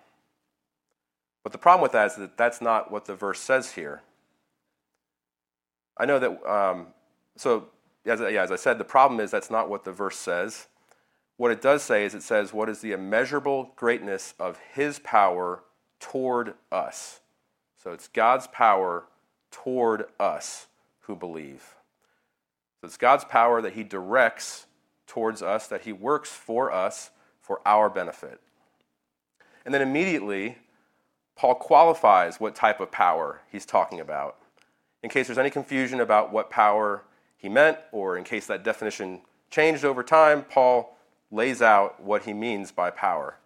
But 1.43 1.51
the 1.51 1.59
problem 1.59 1.83
with 1.83 1.91
that 1.91 2.13
is 2.13 2.17
that 2.19 2.37
that's 2.37 2.61
not 2.61 2.93
what 2.93 3.07
the 3.07 3.17
verse 3.17 3.41
says 3.41 3.73
here. 3.73 4.03
I 5.97 6.07
know 6.07 6.21
that, 6.21 6.49
um, 6.49 6.87
so 7.37 7.67
as, 8.07 8.21
yeah, 8.21 8.45
as 8.45 8.53
I 8.53 8.57
said, 8.57 8.79
the 8.79 8.85
problem 8.85 9.19
is 9.19 9.33
that's 9.33 9.51
not 9.51 9.69
what 9.69 9.83
the 9.83 9.91
verse 9.91 10.17
says. 10.17 10.69
What 11.37 11.51
it 11.51 11.61
does 11.61 11.83
say 11.83 12.05
is 12.05 12.15
it 12.15 12.23
says, 12.23 12.53
What 12.53 12.69
is 12.69 12.81
the 12.81 12.93
immeasurable 12.93 13.73
greatness 13.77 14.35
of 14.39 14.59
his 14.73 14.99
power 14.99 15.63
toward 15.99 16.55
us? 16.71 17.21
So 17.83 17.93
it's 17.93 18.09
God's 18.09 18.47
power 18.47 19.05
toward 19.51 20.07
us 20.19 20.67
who 21.01 21.15
believe. 21.15 21.75
So 22.81 22.87
it's 22.87 22.97
God's 22.97 23.25
power 23.25 23.63
that 23.63 23.75
He 23.75 23.83
directs 23.83 24.67
towards 25.07 25.43
us, 25.43 25.67
that 25.69 25.83
He 25.83 25.93
works 25.93 26.31
for 26.31 26.73
us 26.73 27.11
for 27.41 27.61
our 27.65 27.89
benefit. 27.89 28.41
And 29.65 29.73
then 29.73 29.81
immediately, 29.81 30.59
Paul 31.37 31.55
qualifies 31.55 32.39
what 32.39 32.55
type 32.55 32.81
of 32.81 32.91
power 32.91 33.41
he's 33.51 33.65
talking 33.65 34.01
about. 34.01 34.37
In 35.03 35.11
case 35.11 35.27
there's 35.27 35.39
any 35.39 35.51
confusion 35.51 36.01
about 36.01 36.33
what 36.33 36.51
power 36.51 37.05
he 37.37 37.49
meant, 37.49 37.79
or 37.93 38.17
in 38.17 38.25
case 38.25 38.47
that 38.47 38.65
definition 38.65 39.23
changed 39.51 39.85
over 39.85 40.03
time, 40.03 40.43
Paul 40.43 40.97
lays 41.31 41.63
out 41.63 42.03
what 42.03 42.25
he 42.25 42.33
means 42.33 42.73
by 42.73 42.91
power. 42.91 43.39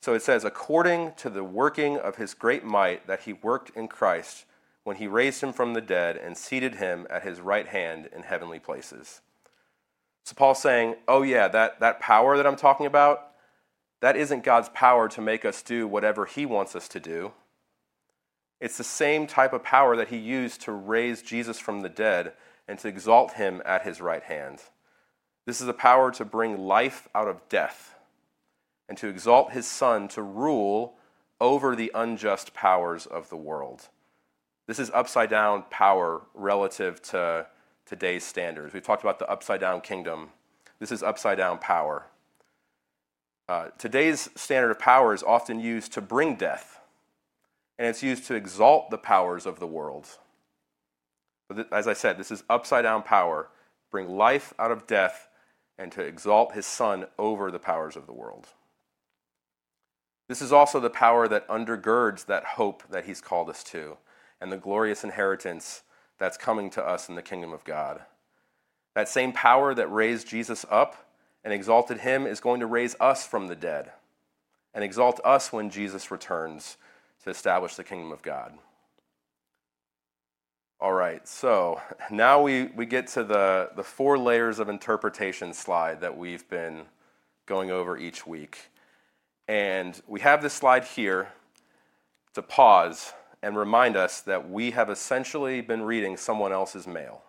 So 0.00 0.14
it 0.14 0.22
says, 0.22 0.44
according 0.44 1.12
to 1.16 1.30
the 1.30 1.44
working 1.44 1.96
of 1.96 2.16
his 2.16 2.34
great 2.34 2.64
might 2.64 3.06
that 3.06 3.22
he 3.22 3.32
worked 3.32 3.76
in 3.76 3.88
Christ 3.88 4.44
when 4.84 4.96
he 4.96 5.06
raised 5.06 5.42
him 5.42 5.52
from 5.52 5.74
the 5.74 5.80
dead 5.80 6.16
and 6.16 6.36
seated 6.36 6.76
him 6.76 7.06
at 7.10 7.24
his 7.24 7.40
right 7.40 7.66
hand 7.66 8.08
in 8.14 8.22
heavenly 8.22 8.58
places. 8.58 9.20
So 10.24 10.34
Paul's 10.34 10.62
saying, 10.62 10.96
oh, 11.08 11.22
yeah, 11.22 11.48
that, 11.48 11.80
that 11.80 12.00
power 12.00 12.36
that 12.36 12.46
I'm 12.46 12.56
talking 12.56 12.86
about, 12.86 13.32
that 14.00 14.16
isn't 14.16 14.44
God's 14.44 14.68
power 14.70 15.08
to 15.08 15.20
make 15.20 15.44
us 15.44 15.62
do 15.62 15.88
whatever 15.88 16.26
he 16.26 16.46
wants 16.46 16.76
us 16.76 16.86
to 16.88 17.00
do. 17.00 17.32
It's 18.60 18.76
the 18.76 18.84
same 18.84 19.26
type 19.26 19.52
of 19.52 19.62
power 19.62 19.96
that 19.96 20.08
he 20.08 20.16
used 20.16 20.60
to 20.62 20.72
raise 20.72 21.22
Jesus 21.22 21.58
from 21.58 21.80
the 21.80 21.88
dead 21.88 22.32
and 22.66 22.78
to 22.80 22.88
exalt 22.88 23.32
him 23.32 23.62
at 23.64 23.82
his 23.82 24.00
right 24.00 24.22
hand. 24.22 24.60
This 25.48 25.62
is 25.62 25.68
a 25.68 25.72
power 25.72 26.10
to 26.10 26.26
bring 26.26 26.66
life 26.66 27.08
out 27.14 27.26
of 27.26 27.48
death 27.48 27.94
and 28.86 28.98
to 28.98 29.08
exalt 29.08 29.52
his 29.52 29.66
son 29.66 30.06
to 30.08 30.20
rule 30.20 30.96
over 31.40 31.74
the 31.74 31.90
unjust 31.94 32.52
powers 32.52 33.06
of 33.06 33.30
the 33.30 33.36
world. 33.36 33.88
This 34.66 34.78
is 34.78 34.90
upside 34.92 35.30
down 35.30 35.64
power 35.70 36.20
relative 36.34 37.00
to 37.04 37.46
today's 37.86 38.24
standards. 38.24 38.74
We've 38.74 38.82
talked 38.82 39.02
about 39.02 39.18
the 39.18 39.30
upside 39.30 39.60
down 39.60 39.80
kingdom. 39.80 40.32
This 40.80 40.92
is 40.92 41.02
upside 41.02 41.38
down 41.38 41.56
power. 41.60 42.08
Uh, 43.48 43.68
today's 43.78 44.28
standard 44.36 44.70
of 44.70 44.78
power 44.78 45.14
is 45.14 45.22
often 45.22 45.60
used 45.60 45.94
to 45.94 46.02
bring 46.02 46.34
death, 46.34 46.78
and 47.78 47.88
it's 47.88 48.02
used 48.02 48.26
to 48.26 48.34
exalt 48.34 48.90
the 48.90 48.98
powers 48.98 49.46
of 49.46 49.60
the 49.60 49.66
world. 49.66 50.08
But 51.48 51.72
as 51.72 51.88
I 51.88 51.94
said, 51.94 52.18
this 52.18 52.30
is 52.30 52.44
upside 52.50 52.82
down 52.82 53.02
power, 53.02 53.48
bring 53.90 54.10
life 54.10 54.52
out 54.58 54.70
of 54.70 54.86
death, 54.86 55.24
and 55.78 55.92
to 55.92 56.02
exalt 56.02 56.54
his 56.54 56.66
son 56.66 57.06
over 57.18 57.50
the 57.50 57.58
powers 57.58 57.96
of 57.96 58.06
the 58.06 58.12
world. 58.12 58.48
This 60.28 60.42
is 60.42 60.52
also 60.52 60.80
the 60.80 60.90
power 60.90 61.26
that 61.28 61.48
undergirds 61.48 62.26
that 62.26 62.44
hope 62.44 62.82
that 62.90 63.06
he's 63.06 63.20
called 63.20 63.48
us 63.48 63.64
to 63.64 63.96
and 64.40 64.52
the 64.52 64.58
glorious 64.58 65.04
inheritance 65.04 65.82
that's 66.18 66.36
coming 66.36 66.68
to 66.70 66.86
us 66.86 67.08
in 67.08 67.14
the 67.14 67.22
kingdom 67.22 67.52
of 67.52 67.64
God. 67.64 68.02
That 68.94 69.08
same 69.08 69.32
power 69.32 69.74
that 69.74 69.92
raised 69.92 70.28
Jesus 70.28 70.66
up 70.70 71.08
and 71.44 71.52
exalted 71.52 72.00
him 72.00 72.26
is 72.26 72.40
going 72.40 72.60
to 72.60 72.66
raise 72.66 72.96
us 73.00 73.26
from 73.26 73.46
the 73.46 73.56
dead 73.56 73.92
and 74.74 74.84
exalt 74.84 75.20
us 75.24 75.52
when 75.52 75.70
Jesus 75.70 76.10
returns 76.10 76.76
to 77.24 77.30
establish 77.30 77.76
the 77.76 77.84
kingdom 77.84 78.12
of 78.12 78.22
God. 78.22 78.58
All 80.80 80.92
right, 80.92 81.26
so 81.26 81.80
now 82.08 82.40
we, 82.40 82.66
we 82.66 82.86
get 82.86 83.08
to 83.08 83.24
the, 83.24 83.70
the 83.74 83.82
four 83.82 84.16
layers 84.16 84.60
of 84.60 84.68
interpretation 84.68 85.52
slide 85.52 86.00
that 86.02 86.16
we've 86.16 86.48
been 86.48 86.82
going 87.46 87.72
over 87.72 87.98
each 87.98 88.28
week. 88.28 88.70
And 89.48 90.00
we 90.06 90.20
have 90.20 90.40
this 90.40 90.54
slide 90.54 90.84
here 90.84 91.32
to 92.34 92.42
pause 92.42 93.12
and 93.42 93.56
remind 93.56 93.96
us 93.96 94.20
that 94.20 94.48
we 94.48 94.70
have 94.70 94.88
essentially 94.88 95.60
been 95.60 95.82
reading 95.82 96.16
someone 96.16 96.52
else's 96.52 96.86
mail, 96.86 97.22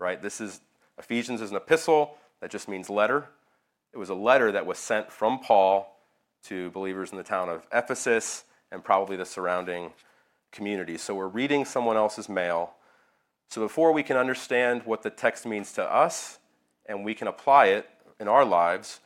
right? 0.00 0.20
This 0.20 0.40
is 0.40 0.60
Ephesians 0.98 1.40
is 1.40 1.52
an 1.52 1.58
epistle 1.58 2.16
that 2.40 2.50
just 2.50 2.68
means 2.68 2.90
letter. 2.90 3.28
It 3.92 3.98
was 3.98 4.08
a 4.08 4.14
letter 4.16 4.50
that 4.50 4.66
was 4.66 4.80
sent 4.80 5.12
from 5.12 5.38
Paul 5.38 5.96
to 6.46 6.70
believers 6.70 7.12
in 7.12 7.18
the 7.18 7.22
town 7.22 7.50
of 7.50 7.68
Ephesus 7.72 8.42
and 8.72 8.82
probably 8.82 9.16
the 9.16 9.24
surrounding 9.24 9.92
community. 10.50 10.98
So 10.98 11.14
we're 11.14 11.28
reading 11.28 11.64
someone 11.64 11.96
else's 11.96 12.28
mail. 12.28 12.74
So 13.50 13.60
before 13.60 13.90
we 13.90 14.04
can 14.04 14.16
understand 14.16 14.82
what 14.84 15.02
the 15.02 15.10
text 15.10 15.44
means 15.44 15.72
to 15.72 15.82
us 15.82 16.38
and 16.86 17.04
we 17.04 17.14
can 17.14 17.26
apply 17.26 17.66
it 17.66 17.90
in 18.20 18.28
our 18.28 18.44
lives, 18.44 19.00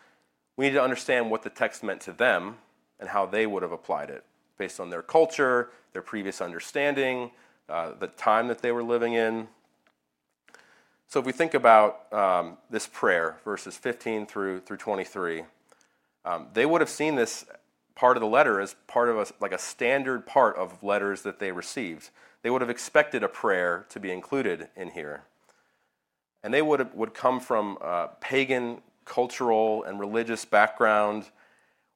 we 0.59 0.67
need 0.67 0.75
to 0.75 0.83
understand 0.83 1.31
what 1.31 1.43
the 1.43 1.51
text 1.51 1.83
meant 1.83 2.03
to 2.03 2.13
them 2.13 2.59
and 3.01 3.09
how 3.09 3.25
they 3.25 3.47
would 3.47 3.63
have 3.63 3.73
applied 3.73 4.11
it 4.11 4.23
based 4.59 4.81
on 4.81 4.91
their 4.91 5.01
culture, 5.01 5.71
their 5.95 6.03
previous 6.03 6.43
understanding, 6.43 7.31
uh, 7.71 7.93
the 7.99 8.07
time 8.07 8.49
that 8.49 8.61
they 8.61 8.71
were 8.71 8.83
living 8.83 9.15
in. 9.15 9.49
So 11.07 11.21
if 11.21 11.27
we 11.27 11.33
think 11.33 11.55
about 11.55 12.13
um, 12.13 12.59
this 12.69 12.87
prayer, 12.87 13.37
verses 13.45 13.79
15 13.79 14.27
through, 14.27 14.61
through 14.61 14.77
23, 14.77 15.45
um, 16.27 16.49
they 16.53 16.67
would 16.67 16.83
have 16.83 16.91
seen 16.91 17.15
this 17.15 17.47
part 17.95 18.19
of 18.19 18.21
the 18.21 18.27
letter 18.27 18.61
as 18.61 18.77
part 18.89 19.09
of 19.09 19.17
a, 19.17 19.27
like 19.41 19.53
a 19.53 19.59
standard 19.59 20.27
part 20.27 20.57
of 20.57 20.83
letters 20.83 21.23
that 21.23 21.39
they 21.39 21.51
received. 21.51 22.11
They 22.45 22.51
would 22.51 22.61
have 22.61 22.69
expected 22.69 23.23
a 23.23 23.29
prayer 23.29 23.87
to 23.89 23.99
be 23.99 24.13
included 24.13 24.69
in 24.77 24.91
here. 24.91 25.23
And 26.43 26.53
they 26.53 26.61
would, 26.61 26.79
have, 26.79 26.95
would 26.95 27.15
come 27.15 27.41
from 27.41 27.79
uh, 27.81 28.09
pagan, 28.21 28.83
cultural, 29.07 29.83
and 29.85 29.99
religious 29.99 30.45
background 30.45 31.25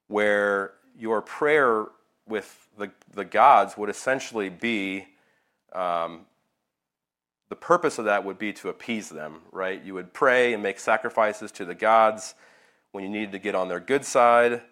where 0.06 0.72
your 0.98 1.20
prayer 1.20 1.88
with 2.26 2.66
the, 2.78 2.90
the 3.12 3.26
gods 3.26 3.76
would 3.76 3.90
essentially 3.90 4.48
be 4.48 5.08
um, 5.74 6.20
the 7.50 7.56
purpose 7.56 7.98
of 7.98 8.06
that 8.06 8.24
would 8.24 8.38
be 8.38 8.54
to 8.54 8.70
appease 8.70 9.10
them, 9.10 9.42
right? 9.52 9.84
You 9.84 9.92
would 9.92 10.14
pray 10.14 10.54
and 10.54 10.62
make 10.62 10.80
sacrifices 10.80 11.52
to 11.52 11.66
the 11.66 11.74
gods 11.74 12.34
when 12.92 13.04
you 13.04 13.10
needed 13.10 13.32
to 13.32 13.38
get 13.38 13.54
on 13.54 13.68
their 13.68 13.80
good 13.80 14.06
side. 14.06 14.62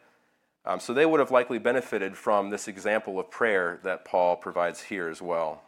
Um, 0.64 0.80
so 0.80 0.94
they 0.94 1.04
would 1.04 1.20
have 1.20 1.30
likely 1.30 1.58
benefited 1.58 2.16
from 2.16 2.48
this 2.48 2.66
example 2.66 3.20
of 3.20 3.30
prayer 3.30 3.78
that 3.82 4.06
Paul 4.06 4.36
provides 4.36 4.80
here 4.84 5.10
as 5.10 5.20
well. 5.20 5.62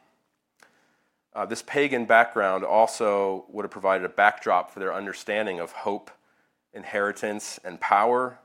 Uh, 1.34 1.46
this 1.46 1.62
pagan 1.62 2.04
background 2.04 2.64
also 2.64 3.44
would 3.48 3.64
have 3.64 3.70
provided 3.70 4.04
a 4.04 4.08
backdrop 4.08 4.70
for 4.70 4.80
their 4.80 4.94
understanding 4.94 5.60
of 5.60 5.72
hope, 5.72 6.10
inheritance, 6.72 7.58
and 7.64 7.80
power, 7.80 8.38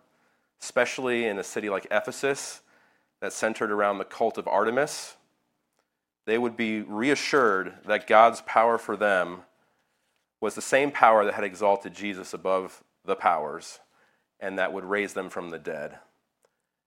especially 0.61 1.25
in 1.25 1.39
a 1.39 1.43
city 1.43 1.69
like 1.69 1.87
Ephesus 1.89 2.61
that 3.21 3.33
centered 3.33 3.71
around 3.71 3.97
the 3.97 4.05
cult 4.05 4.37
of 4.37 4.47
Artemis, 4.47 5.15
they 6.25 6.37
would 6.37 6.55
be 6.55 6.81
reassured 6.81 7.73
that 7.85 8.07
God's 8.07 8.41
power 8.41 8.77
for 8.77 8.95
them 8.95 9.41
was 10.39 10.55
the 10.55 10.61
same 10.61 10.91
power 10.91 11.25
that 11.25 11.33
had 11.33 11.43
exalted 11.43 11.93
Jesus 11.93 12.33
above 12.33 12.83
the 13.05 13.15
powers 13.15 13.79
and 14.39 14.59
that 14.59 14.73
would 14.73 14.83
raise 14.83 15.13
them 15.13 15.29
from 15.29 15.49
the 15.49 15.59
dead. 15.59 15.99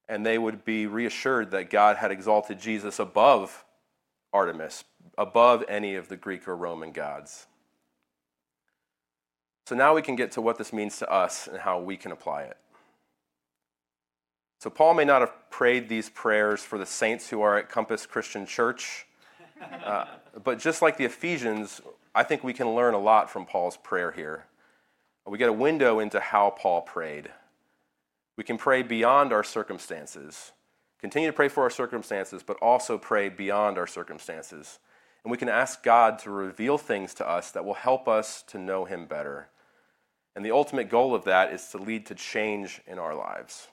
And 0.09 0.25
they 0.25 0.39
would 0.39 0.65
be 0.65 0.87
reassured 0.87 1.51
that 1.51 1.71
God 1.71 1.97
had 1.97 2.11
exalted 2.11 2.61
Jesus 2.61 2.99
above 2.99 3.65
Artemis, 4.37 4.85
above 5.17 5.65
any 5.67 5.95
of 5.95 6.09
the 6.09 6.17
Greek 6.17 6.47
or 6.47 6.55
Roman 6.55 6.93
gods. 6.93 7.47
So 9.67 9.75
now 9.75 9.95
we 9.95 10.03
can 10.03 10.15
get 10.15 10.31
to 10.33 10.43
what 10.43 10.59
this 10.59 10.75
means 10.75 10.99
to 10.99 11.11
us 11.11 11.49
and 11.49 11.59
how 11.59 11.81
we 11.81 11.97
can 11.97 12.13
apply 12.13 12.43
it. 12.43 12.59
So, 14.59 14.71
Paul 14.71 14.95
may 14.95 15.05
not 15.05 15.21
have 15.21 15.33
prayed 15.51 15.89
these 15.89 16.09
prayers 16.09 16.63
for 16.63 16.79
the 16.79 16.87
saints 16.87 17.29
who 17.29 17.43
are 17.43 17.59
at 17.59 17.69
Compass 17.69 18.07
Christian 18.07 18.47
Church, 18.47 19.07
uh, 19.85 20.07
but 20.45 20.59
just 20.59 20.83
like 20.83 20.97
the 20.97 21.05
Ephesians, 21.05 21.81
I 22.15 22.23
think 22.23 22.43
we 22.43 22.53
can 22.53 22.75
learn 22.75 22.95
a 22.95 22.99
lot 22.99 23.31
from 23.31 23.45
Paul's 23.45 23.77
prayer 23.77 24.13
here. 24.13 24.47
We 25.27 25.39
get 25.39 25.49
a 25.49 25.53
window 25.53 25.99
into 25.99 26.21
how 26.21 26.51
Paul 26.51 26.83
prayed. 26.83 27.31
We 28.37 28.45
can 28.45 28.57
pray 28.57 28.83
beyond 28.83 29.33
our 29.33 29.45
circumstances, 29.45 30.53
continue 31.07 31.31
to 31.31 31.37
pray 31.37 31.49
for 31.49 31.63
our 31.63 31.71
circumstances, 31.71 32.43
but 32.43 32.57
also 32.61 32.99
pray 32.99 33.29
beyond 33.29 33.79
our 33.79 33.87
circumstances. 33.87 34.79
And 35.25 35.31
we 35.31 35.39
can 35.39 35.49
ask 35.49 35.83
God 35.83 36.19
to 36.21 36.31
reveal 36.31 36.79
things 36.79 37.15
to 37.15 37.29
us 37.29 37.51
that 37.53 37.65
will 37.65 37.75
help 37.75 38.07
us 38.09 38.43
to 38.49 38.59
know 38.59 38.85
Him 38.85 39.07
better. 39.07 39.49
And 40.35 40.45
the 40.45 40.51
ultimate 40.51 40.91
goal 40.91 41.15
of 41.15 41.25
that 41.25 41.53
is 41.53 41.69
to 41.69 41.79
lead 41.79 42.07
to 42.07 42.15
change 42.15 42.83
in 42.87 42.99
our 42.99 43.15
lives 43.15 43.69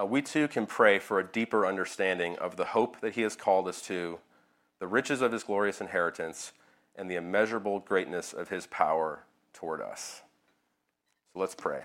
uh, 0.00 0.06
we 0.06 0.22
too 0.22 0.48
can 0.48 0.66
pray 0.66 0.98
for 0.98 1.18
a 1.18 1.26
deeper 1.26 1.66
understanding 1.66 2.36
of 2.38 2.56
the 2.56 2.64
hope 2.66 3.00
that 3.00 3.14
He 3.14 3.22
has 3.22 3.36
called 3.36 3.68
us 3.68 3.82
to, 3.82 4.18
the 4.78 4.86
riches 4.86 5.20
of 5.20 5.32
His 5.32 5.44
glorious 5.44 5.80
inheritance, 5.80 6.52
and 6.96 7.10
the 7.10 7.16
immeasurable 7.16 7.80
greatness 7.80 8.32
of 8.32 8.48
His 8.48 8.66
power 8.66 9.24
toward 9.52 9.80
us. 9.80 10.22
So 11.32 11.40
let's 11.40 11.54
pray. 11.54 11.82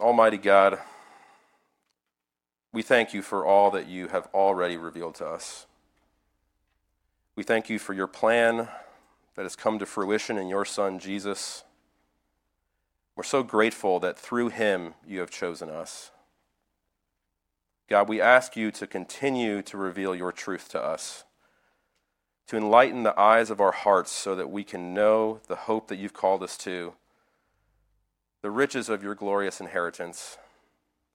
Almighty 0.00 0.38
God, 0.38 0.78
we 2.72 2.82
thank 2.82 3.12
you 3.12 3.20
for 3.20 3.44
all 3.44 3.72
that 3.72 3.88
you 3.88 4.06
have 4.08 4.28
already 4.32 4.76
revealed 4.76 5.16
to 5.16 5.26
us. 5.26 5.66
We 7.34 7.42
thank 7.42 7.68
you 7.68 7.80
for 7.80 7.94
your 7.94 8.06
plan 8.06 8.68
that 9.34 9.42
has 9.42 9.56
come 9.56 9.80
to 9.80 9.86
fruition 9.86 10.38
in 10.38 10.48
your 10.48 10.64
Son, 10.64 11.00
Jesus. 11.00 11.64
We're 13.16 13.24
so 13.24 13.42
grateful 13.42 13.98
that 13.98 14.16
through 14.16 14.50
him 14.50 14.94
you 15.04 15.18
have 15.18 15.30
chosen 15.30 15.68
us. 15.68 16.12
God, 17.88 18.08
we 18.08 18.20
ask 18.20 18.54
you 18.54 18.70
to 18.72 18.86
continue 18.86 19.62
to 19.62 19.76
reveal 19.76 20.14
your 20.14 20.30
truth 20.30 20.68
to 20.68 20.80
us, 20.80 21.24
to 22.46 22.56
enlighten 22.56 23.02
the 23.02 23.18
eyes 23.18 23.50
of 23.50 23.60
our 23.60 23.72
hearts 23.72 24.12
so 24.12 24.36
that 24.36 24.50
we 24.50 24.62
can 24.62 24.94
know 24.94 25.40
the 25.48 25.56
hope 25.56 25.88
that 25.88 25.96
you've 25.96 26.14
called 26.14 26.44
us 26.44 26.56
to, 26.58 26.92
the 28.42 28.50
riches 28.50 28.88
of 28.88 29.02
your 29.02 29.14
glorious 29.14 29.60
inheritance, 29.60 30.38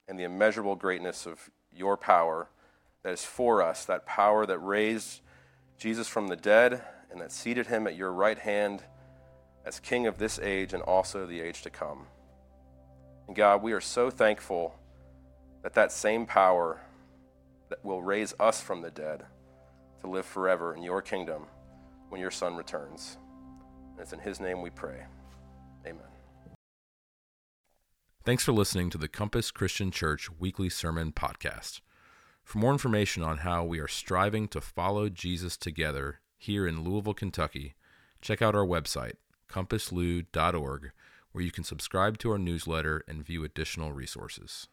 and 0.08 0.20
the 0.20 0.24
immeasurable 0.24 0.76
greatness 0.76 1.26
of 1.26 1.50
your 1.72 1.98
power 1.98 2.50
that 3.04 3.14
is 3.14 3.24
for 3.24 3.62
us, 3.62 3.86
that 3.86 4.06
power 4.06 4.46
that 4.46 4.60
raised 4.60 5.22
Jesus 5.78 6.08
from 6.08 6.28
the 6.28 6.36
dead 6.36 6.82
and 7.12 7.22
that 7.22 7.32
seated 7.32 7.68
him 7.68 7.88
at 7.88 7.96
your 7.96 8.12
right 8.12 8.38
hand 8.38 8.84
as 9.66 9.80
King 9.80 10.08
of 10.08 10.18
this 10.18 10.40
age 10.40 10.74
and 10.74 10.84
also 10.84 11.26
the 11.26 11.40
age 11.40 11.62
to 11.62 11.70
come. 11.70 12.08
And 13.28 13.36
God, 13.36 13.62
we 13.62 13.74
are 13.74 13.82
so 13.82 14.10
thankful 14.10 14.76
that 15.62 15.74
that 15.74 15.92
same 15.92 16.26
power 16.26 16.82
that 17.70 17.84
will 17.84 18.04
raise 18.04 18.34
us 18.40 18.62
from 18.62 18.82
the 18.82 18.92
dead 18.92 19.24
to 20.02 20.08
live 20.08 20.26
forever 20.26 20.76
in 20.76 20.84
your 20.84 21.02
kingdom 21.02 21.44
when 22.10 22.20
your 22.20 22.32
Son 22.32 22.56
returns. 22.56 23.18
And 23.92 24.02
it's 24.02 24.14
in 24.14 24.20
his 24.20 24.40
name 24.40 24.62
we 24.62 24.70
pray. 24.70 25.06
Amen. 25.86 26.13
Thanks 28.26 28.46
for 28.46 28.54
listening 28.54 28.90
to 28.92 28.98
the 28.98 29.10
Compass 29.10 29.52
Christian 29.52 29.92
Church 29.92 30.30
Weekly 30.40 30.70
Sermon 30.70 31.12
Podcast. 31.12 31.82
For 32.46 32.58
more 32.58 32.72
information 32.72 33.22
on 33.22 33.40
how 33.40 33.66
we 33.66 33.80
are 33.80 33.88
striving 33.90 34.48
to 34.48 34.62
follow 34.62 35.10
Jesus 35.10 35.58
together 35.58 36.22
here 36.38 36.66
in 36.66 36.86
Louisville, 36.86 37.14
Kentucky, 37.14 37.74
check 38.22 38.42
out 38.42 38.56
our 38.56 38.66
website, 38.66 39.16
compasslou.org, 39.50 40.92
where 41.34 41.44
you 41.44 41.52
can 41.52 41.66
subscribe 41.66 42.18
to 42.20 42.32
our 42.32 42.38
newsletter 42.38 43.04
and 43.10 43.26
view 43.26 43.44
additional 43.44 43.92
resources. 43.92 44.70